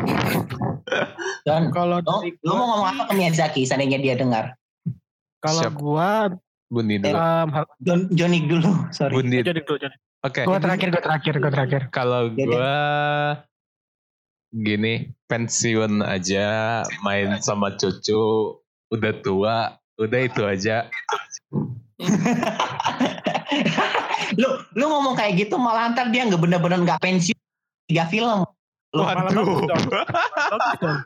[1.44, 4.56] Dan Kalau lu, dari lu mau ngomong apa ke Miyazaki seandainya dia dengar?
[5.40, 6.32] kalau gua
[6.68, 7.12] Bundi dulu.
[7.12, 7.48] um,
[7.82, 9.12] John Jonik dulu, sorry.
[9.12, 9.40] Bundi.
[9.42, 9.92] dulu jadi
[10.22, 10.44] Oke.
[10.44, 11.82] Gue terakhir, gue terakhir, gue terakhir.
[11.90, 12.76] Kalau Jadi- gua
[14.50, 18.58] gini pensiun aja main sama cucu
[18.90, 20.90] udah tua udah itu aja
[24.40, 27.38] lu lu ngomong kayak gitu malah ntar dia nggak bener-bener nggak pensiun
[27.90, 28.46] tiga film.
[28.94, 29.86] Lu, Malah bagus dong.
[29.90, 30.98] Bagus dong.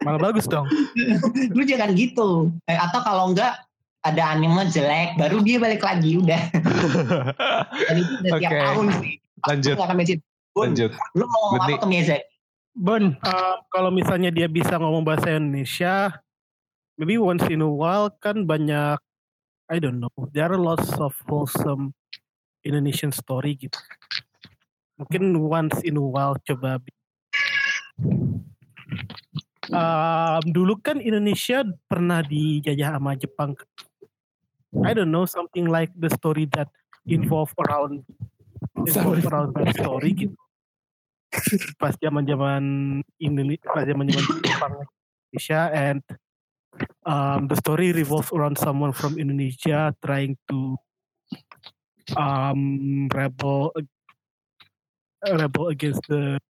[0.00, 0.66] Malah bagus dong.
[1.56, 2.48] lu jangan gitu.
[2.64, 3.60] Eh, atau kalau enggak
[4.00, 6.40] ada anime jelek, baru dia balik lagi udah.
[7.88, 8.60] Dan itu udah tiap Oke.
[8.64, 9.12] tahun sih.
[9.44, 9.76] Lanjut.
[10.56, 10.90] Lanjut.
[11.14, 12.24] lu mau ngomong apa ke Miyazaki?
[12.74, 16.22] Bon, Uh, kalau misalnya dia bisa ngomong bahasa Indonesia,
[16.94, 18.98] maybe once in a while kan banyak,
[19.66, 21.94] I don't know, there are lots of wholesome
[22.62, 23.78] Indonesian story gitu.
[25.00, 26.78] Mungkin once in a while coba.
[29.70, 33.54] Um, dulu kan Indonesia pernah dijajah sama Jepang.
[34.86, 36.70] I don't know something like the story that
[37.08, 38.06] involve around
[38.76, 40.36] involve around that story gitu
[41.80, 42.62] pas zaman zaman
[43.22, 44.34] Indonesia pas zaman zaman
[45.30, 46.02] Indonesia and
[47.06, 50.76] um, the story revolves around someone from Indonesia trying to
[52.16, 53.72] um, rebel
[55.22, 56.40] rebel against the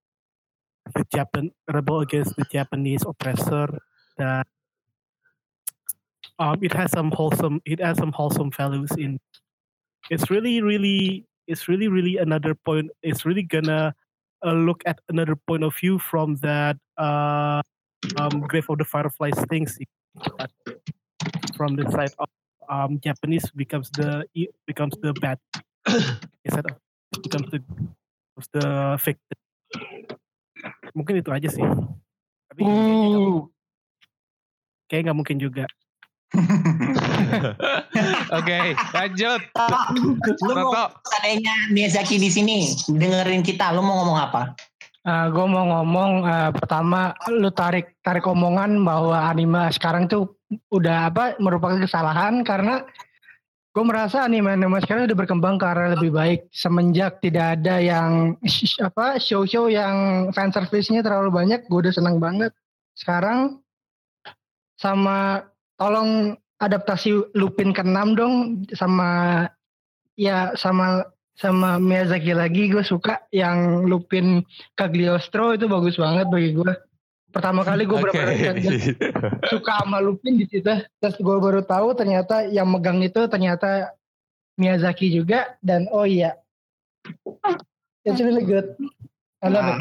[0.95, 3.69] the Japan rebel against the Japanese oppressor
[4.17, 4.47] that
[6.39, 9.21] um, it has some wholesome it has some wholesome values in.
[10.09, 12.91] It's really really it's really really another point.
[13.03, 13.95] It's really gonna
[14.45, 17.63] uh, look at another point of view from that uh,
[18.17, 19.87] um, Grave of the Fireflies thing sih.
[20.15, 20.51] But
[21.57, 22.29] from the side of
[22.69, 25.39] um, Japanese becomes the e- becomes the bad
[26.45, 26.77] instead of
[27.23, 28.67] becomes the becomes the
[28.99, 29.39] victim.
[30.97, 31.65] Mungkin itu aja sih.
[32.51, 33.47] Tapi uh,
[34.91, 35.65] kayaknya nggak mungkin juga.
[38.39, 38.59] Oke,
[38.95, 39.41] lanjut.
[40.47, 44.43] lu mau seandainya Miyazaki di sini dengerin kita, lu mau ngomong apa?
[45.01, 50.37] gue mau ngomong uh, pertama lu tarik tarik omongan bahwa anime sekarang tuh
[50.69, 52.85] udah apa merupakan kesalahan karena
[53.71, 58.35] gue merasa anime-anime sekarang udah berkembang ke arah lebih baik semenjak tidak ada yang
[58.83, 62.51] apa show-show yang fan service-nya terlalu banyak gue udah senang banget
[62.99, 63.63] sekarang
[64.75, 65.47] sama
[65.81, 68.35] tolong adaptasi Lupin ke-6 dong
[68.77, 69.49] sama
[70.21, 71.09] ya sama
[71.41, 72.69] sama Miyazaki lagi.
[72.69, 74.45] Gue suka yang Lupin
[74.77, 76.73] Cagliostro itu bagus banget bagi gue
[77.33, 78.13] pertama kali gue Oke.
[78.13, 78.57] benar-benar
[79.53, 80.69] suka sama Lupin di situ.
[81.01, 83.97] Terus gue baru tahu ternyata yang megang itu ternyata
[84.61, 86.37] Miyazaki juga dan oh iya.
[88.05, 88.77] It's really good.
[89.41, 89.81] I love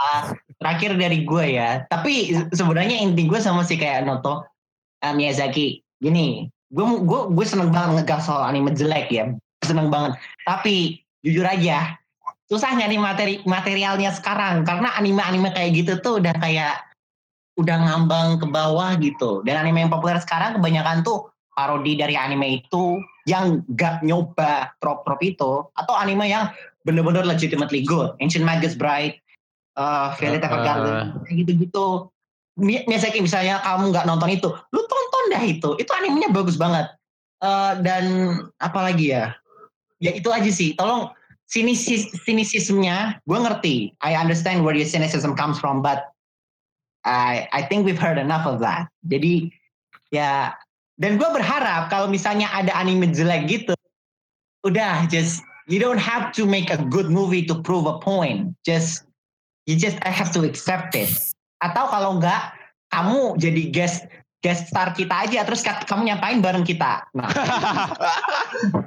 [0.00, 1.84] Ah, terakhir dari gue ya.
[1.92, 4.53] Tapi sebenarnya inti gue sama sih kayak Noto
[5.04, 5.84] ah, Miyazaki.
[6.00, 9.28] Gini, gue gue gue seneng banget ngegas soal anime jelek ya.
[9.60, 10.16] Seneng banget.
[10.48, 11.96] Tapi jujur aja,
[12.48, 16.84] susah nyari materi materialnya sekarang karena anime-anime kayak gitu tuh udah kayak
[17.56, 19.40] udah ngambang ke bawah gitu.
[19.46, 25.16] Dan anime yang populer sekarang kebanyakan tuh parodi dari anime itu yang gak nyoba trop-trop
[25.24, 26.50] itu atau anime yang
[26.84, 28.12] bener-bener legitimately good.
[28.20, 29.16] Ancient Magus Bride,
[29.80, 30.50] uh, Violet Uh-uh.
[30.52, 30.94] Evergarden,
[31.24, 32.12] kayak gitu-gitu.
[32.54, 35.70] Mi- Miyazaki misalnya kamu nggak nonton itu, lu tonton dah itu.
[35.78, 36.86] Itu animenya bagus banget.
[37.42, 38.04] Uh, dan
[38.62, 39.34] apalagi ya?
[39.98, 40.78] Ya itu aja sih.
[40.78, 41.10] Tolong
[41.50, 43.76] sinisis sinisismnya, gue ngerti.
[44.00, 46.14] I understand where your cynicism comes from, but
[47.04, 48.88] I I think we've heard enough of that.
[49.04, 49.50] Jadi
[50.14, 50.54] ya
[50.96, 53.74] dan gue berharap kalau misalnya ada anime jelek gitu,
[54.62, 58.54] udah just you don't have to make a good movie to prove a point.
[58.62, 59.04] Just
[59.66, 61.10] you just have to accept it.
[61.64, 62.52] Atau kalau enggak,
[62.92, 64.04] kamu jadi guest
[64.44, 67.08] guest star kita aja terus ka- kamu nyampain bareng kita.
[67.16, 67.32] Nah,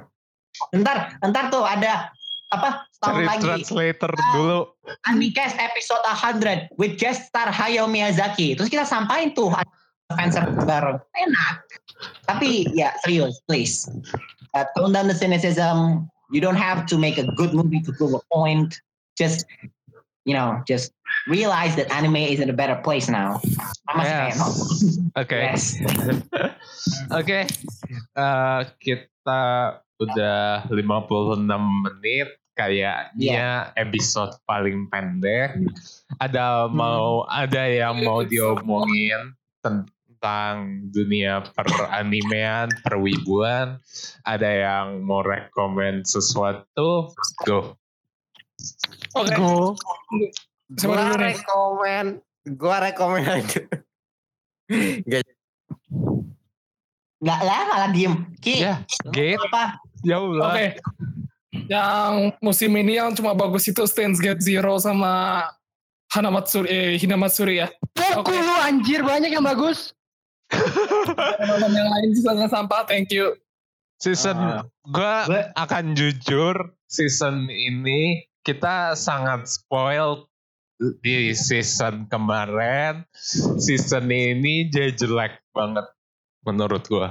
[0.78, 2.14] ntar ntar tuh ada
[2.54, 4.70] apa tahun lagi translator dulu.
[5.10, 8.54] Amikes episode 100 with guest star Hayao Miyazaki.
[8.54, 9.50] Terus kita sampaikan tuh
[10.14, 10.98] fans bareng.
[11.18, 11.54] Enak.
[12.24, 13.84] Tapi ya serius, please.
[14.56, 16.08] Uh, tone down the cynicism.
[16.32, 18.76] You don't have to make a good movie to prove a point.
[19.16, 19.44] Just,
[20.24, 20.92] you know, just
[21.28, 23.40] realize that anime is in a better place now.
[23.88, 24.38] Sama sih Yes.
[25.16, 25.38] Oke.
[25.38, 25.64] Yes.
[27.18, 27.38] Oke.
[28.16, 29.40] Eh, kita
[29.98, 32.28] udah 56 menit
[32.58, 35.54] kayaknya episode paling pendek.
[36.18, 43.78] Ada mau ada yang mau diomongin tentang dunia peranimean, perwibuan.
[44.26, 47.14] Ada yang mau rekomend sesuatu?
[47.46, 47.78] Go.
[49.14, 49.34] Oke.
[49.38, 49.78] Go.
[50.70, 52.06] Gua rekomen,
[52.54, 53.62] gua rekomen aja.
[55.02, 55.24] Gak
[57.18, 58.14] Nggak lah, malah diem.
[58.38, 59.42] Ki, Ya, Gate.
[59.42, 59.82] apa?
[60.06, 60.44] Ya Allah.
[60.46, 60.66] Oke.
[61.66, 65.42] Yang musim ini yang cuma bagus itu Steins Gate Zero sama
[66.08, 67.68] Hanamatsuri, eh, Hinamatsuri ya.
[67.92, 68.38] Foku Oke.
[68.38, 69.90] lu anjir banyak yang bagus
[70.48, 73.34] Nonton yang lain sisanya sampah, thank you.
[73.98, 74.62] Season Ah.
[74.86, 76.54] gue Gue- akan jujur
[76.86, 80.27] season ini kita sangat spoiled
[81.02, 83.02] di season kemarin.
[83.58, 85.86] Season ini jadi jelek banget
[86.46, 87.08] menurut gue.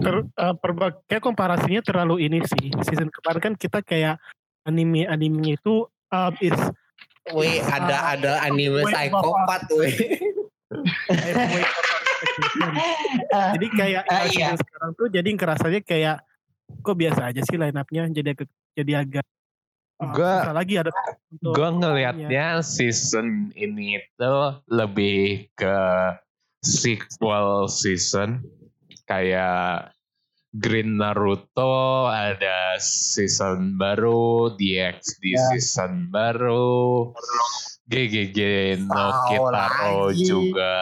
[0.00, 2.72] Ter, eh, perba- kayak komparasinya terlalu ini sih.
[2.84, 4.16] Season kemarin kan kita kayak
[4.64, 6.56] anime-animenya itu um, is
[7.30, 9.94] Wih, ada ada anime psikopat, wih.
[13.54, 14.56] jadi kayak uh, iya.
[14.56, 16.16] sekarang tuh jadi ngerasanya kayak
[16.80, 19.26] kok biasa aja sih line up-nya jadi agak jadi agak
[20.00, 20.90] Gua- susah lagi ada
[21.40, 24.34] Gue ngelihatnya season ini itu
[24.66, 25.78] lebih ke
[26.60, 28.40] sequel season
[29.04, 29.92] kayak
[30.50, 37.14] Green Naruto ada season baru, DX di season baru,
[37.86, 38.38] GGG
[38.82, 40.26] no Tahu Kitaro lagi.
[40.26, 40.74] juga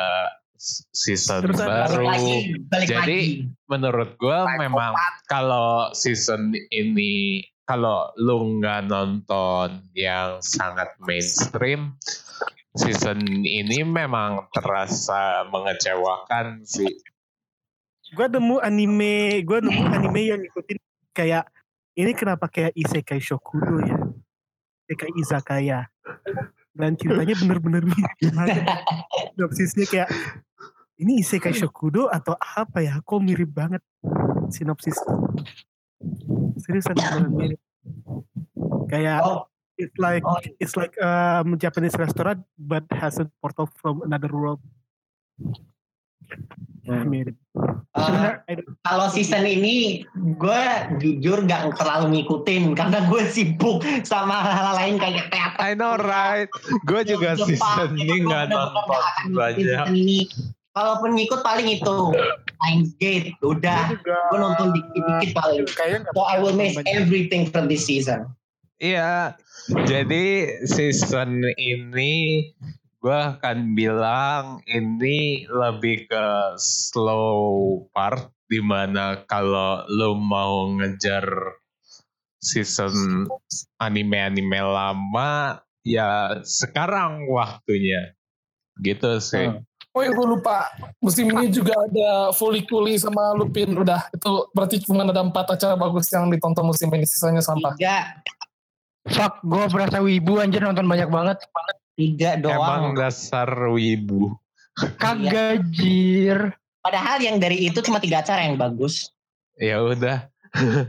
[0.90, 2.00] season Terus baru.
[2.00, 3.22] lagi, balik Jadi, lagi.
[3.68, 4.96] Menurut gue memang
[5.28, 12.00] kalau season ini kalau lu nggak nonton yang sangat mainstream,
[12.72, 16.88] season ini memang terasa mengecewakan sih.
[18.08, 20.80] gue nemu anime gue nemu anime yang ngikutin
[21.12, 21.44] kayak
[21.92, 24.00] ini kenapa kayak isekai shokudo ya?
[24.88, 25.92] Isekai izakaya.
[26.72, 27.84] Dan ceritanya bener-bener
[29.36, 30.08] sinopsisnya kayak
[30.96, 32.96] ini isekai shokudo atau apa ya?
[33.04, 33.84] Kok mirip banget
[34.48, 34.96] sinopsis
[36.68, 37.60] seriusan bener mirip
[38.86, 39.48] kayak Oh,
[39.80, 44.60] it's like oh, it's like um, Japanese restaurant but has a portal from another world
[46.84, 47.36] mirip
[47.96, 50.04] eh, I don't- kalau season ini
[50.36, 50.62] gue
[51.00, 55.60] jujur gak terlalu ngikutin karena gue sibuk sama hal-hal lain kayak teater.
[55.60, 56.48] I know right.
[56.88, 59.56] Gue juga Jepang, season ini nonton gak ngikutin banyak.
[59.60, 60.20] season ini.
[60.76, 61.96] Kalaupun ngikut paling itu.
[62.58, 63.94] Lions Gate udah.
[64.02, 65.64] Gue nonton dikit-dikit paling.
[66.14, 68.28] So I will miss everything from this season.
[68.78, 69.34] Iya,
[69.90, 72.46] jadi season ini
[73.02, 76.26] gue akan bilang ini lebih ke
[76.62, 81.26] slow part di mana kalau lu mau ngejar
[82.38, 83.26] season
[83.82, 88.14] anime-anime lama ya sekarang waktunya.
[88.78, 89.58] Gitu sih.
[89.98, 90.70] Oh iya gue lupa
[91.02, 95.74] musim ini juga ada Fully Kuli sama Lupin udah itu berarti cuma ada empat acara
[95.74, 97.74] bagus yang ditonton musim ini sisanya sampah.
[97.74, 98.22] Tiga,
[99.10, 101.42] Fuck, gue berasa wibu anjir nonton banyak banget.
[101.98, 102.94] tiga Emang doang.
[102.94, 104.38] dasar wibu.
[105.02, 106.54] Kagak jir.
[106.78, 109.10] Padahal yang dari itu cuma tiga acara yang bagus.
[109.58, 110.30] Ya udah.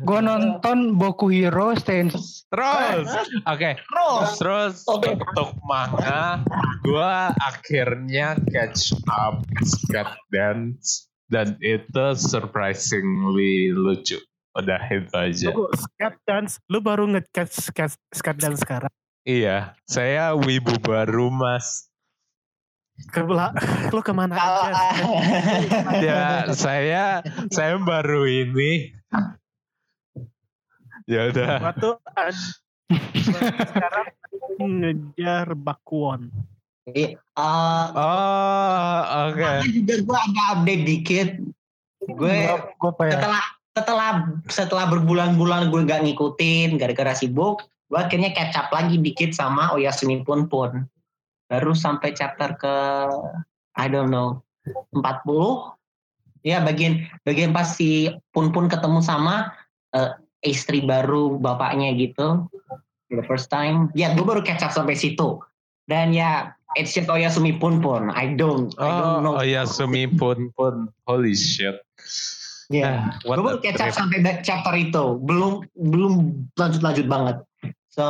[0.08, 2.16] Gue nonton Boku Hero, Stand
[2.50, 3.08] Terus,
[3.46, 3.72] oke.
[3.78, 5.14] Terus, Terus Oke.
[5.14, 6.42] untuk manga,
[6.82, 14.18] gue akhirnya catch up Skat Dance dan itu surprisingly lucu.
[14.58, 15.54] Udah itu aja.
[15.78, 16.58] Skat dance.
[16.68, 18.90] Lu baru nge-catch skat, skat dance sekarang.
[19.24, 21.86] Iya, saya wibu baru mas.
[23.14, 23.56] Kebela,
[23.96, 24.92] lu ke mana aja?
[26.04, 28.92] Ya saya saya baru ini.
[31.10, 31.58] Ya udah.
[31.74, 31.90] Waktu
[33.66, 34.08] sekarang
[34.62, 36.30] ngejar Bakuon.
[36.94, 39.00] Eh, Oh,
[39.30, 39.40] oke.
[39.40, 41.30] Makanya juga gue agak update dikit.
[42.14, 42.36] Gue
[43.10, 43.44] setelah
[43.74, 44.12] setelah
[44.52, 50.22] setelah berbulan-bulan gue nggak ngikutin gara-gara sibuk, gue akhirnya catch up lagi dikit sama Oyasumi
[50.28, 50.86] Pun Pun.
[51.50, 52.76] Baru sampai chapter ke
[53.80, 54.46] I don't know
[54.94, 54.94] 40.
[56.46, 59.54] Ya bagian bagian pas si Pun Pun ketemu sama
[59.96, 60.12] eh,
[60.46, 62.48] istri baru bapaknya gitu.
[63.10, 63.90] For the first time.
[63.98, 65.42] Ya gue baru catch up sampai situ.
[65.90, 68.14] Dan ya it's just Oyasumi Pun Pun.
[68.14, 69.36] I don't I don't know.
[69.36, 71.82] Oh, oh ya Sumi pun pun holy shit.
[72.70, 73.18] Ya.
[73.26, 76.14] What gue baru catch up sampai chapter itu belum belum
[76.54, 77.38] lanjut lanjut banget
[77.90, 78.06] so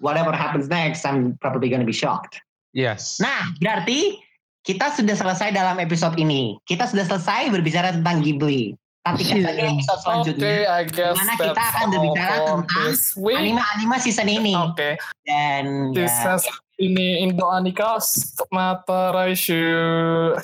[0.00, 2.40] whatever happens next I'm probably gonna be shocked
[2.72, 3.20] Yes.
[3.20, 4.16] nah berarti
[4.64, 8.72] kita sudah selesai dalam episode ini kita sudah selesai berbicara tentang Ghibli
[9.06, 10.54] nantikan saja episode selanjutnya.
[10.66, 12.90] I guess Di mana kita akan berbicara tentang
[13.22, 14.52] anime-anime season ini.
[14.58, 16.42] Oke, dan this ya, has
[16.82, 18.02] ini Indo Anika
[18.50, 20.34] Mata Raishu.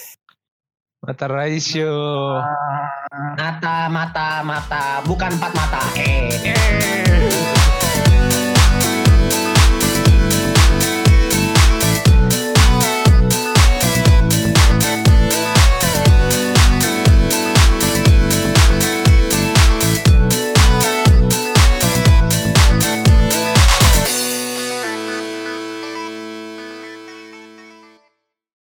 [1.03, 2.39] Mata Raisyo.
[3.35, 4.29] mata mata.
[4.47, 5.83] Mata bukan empat mata.
[5.99, 7.62] Eh Eh.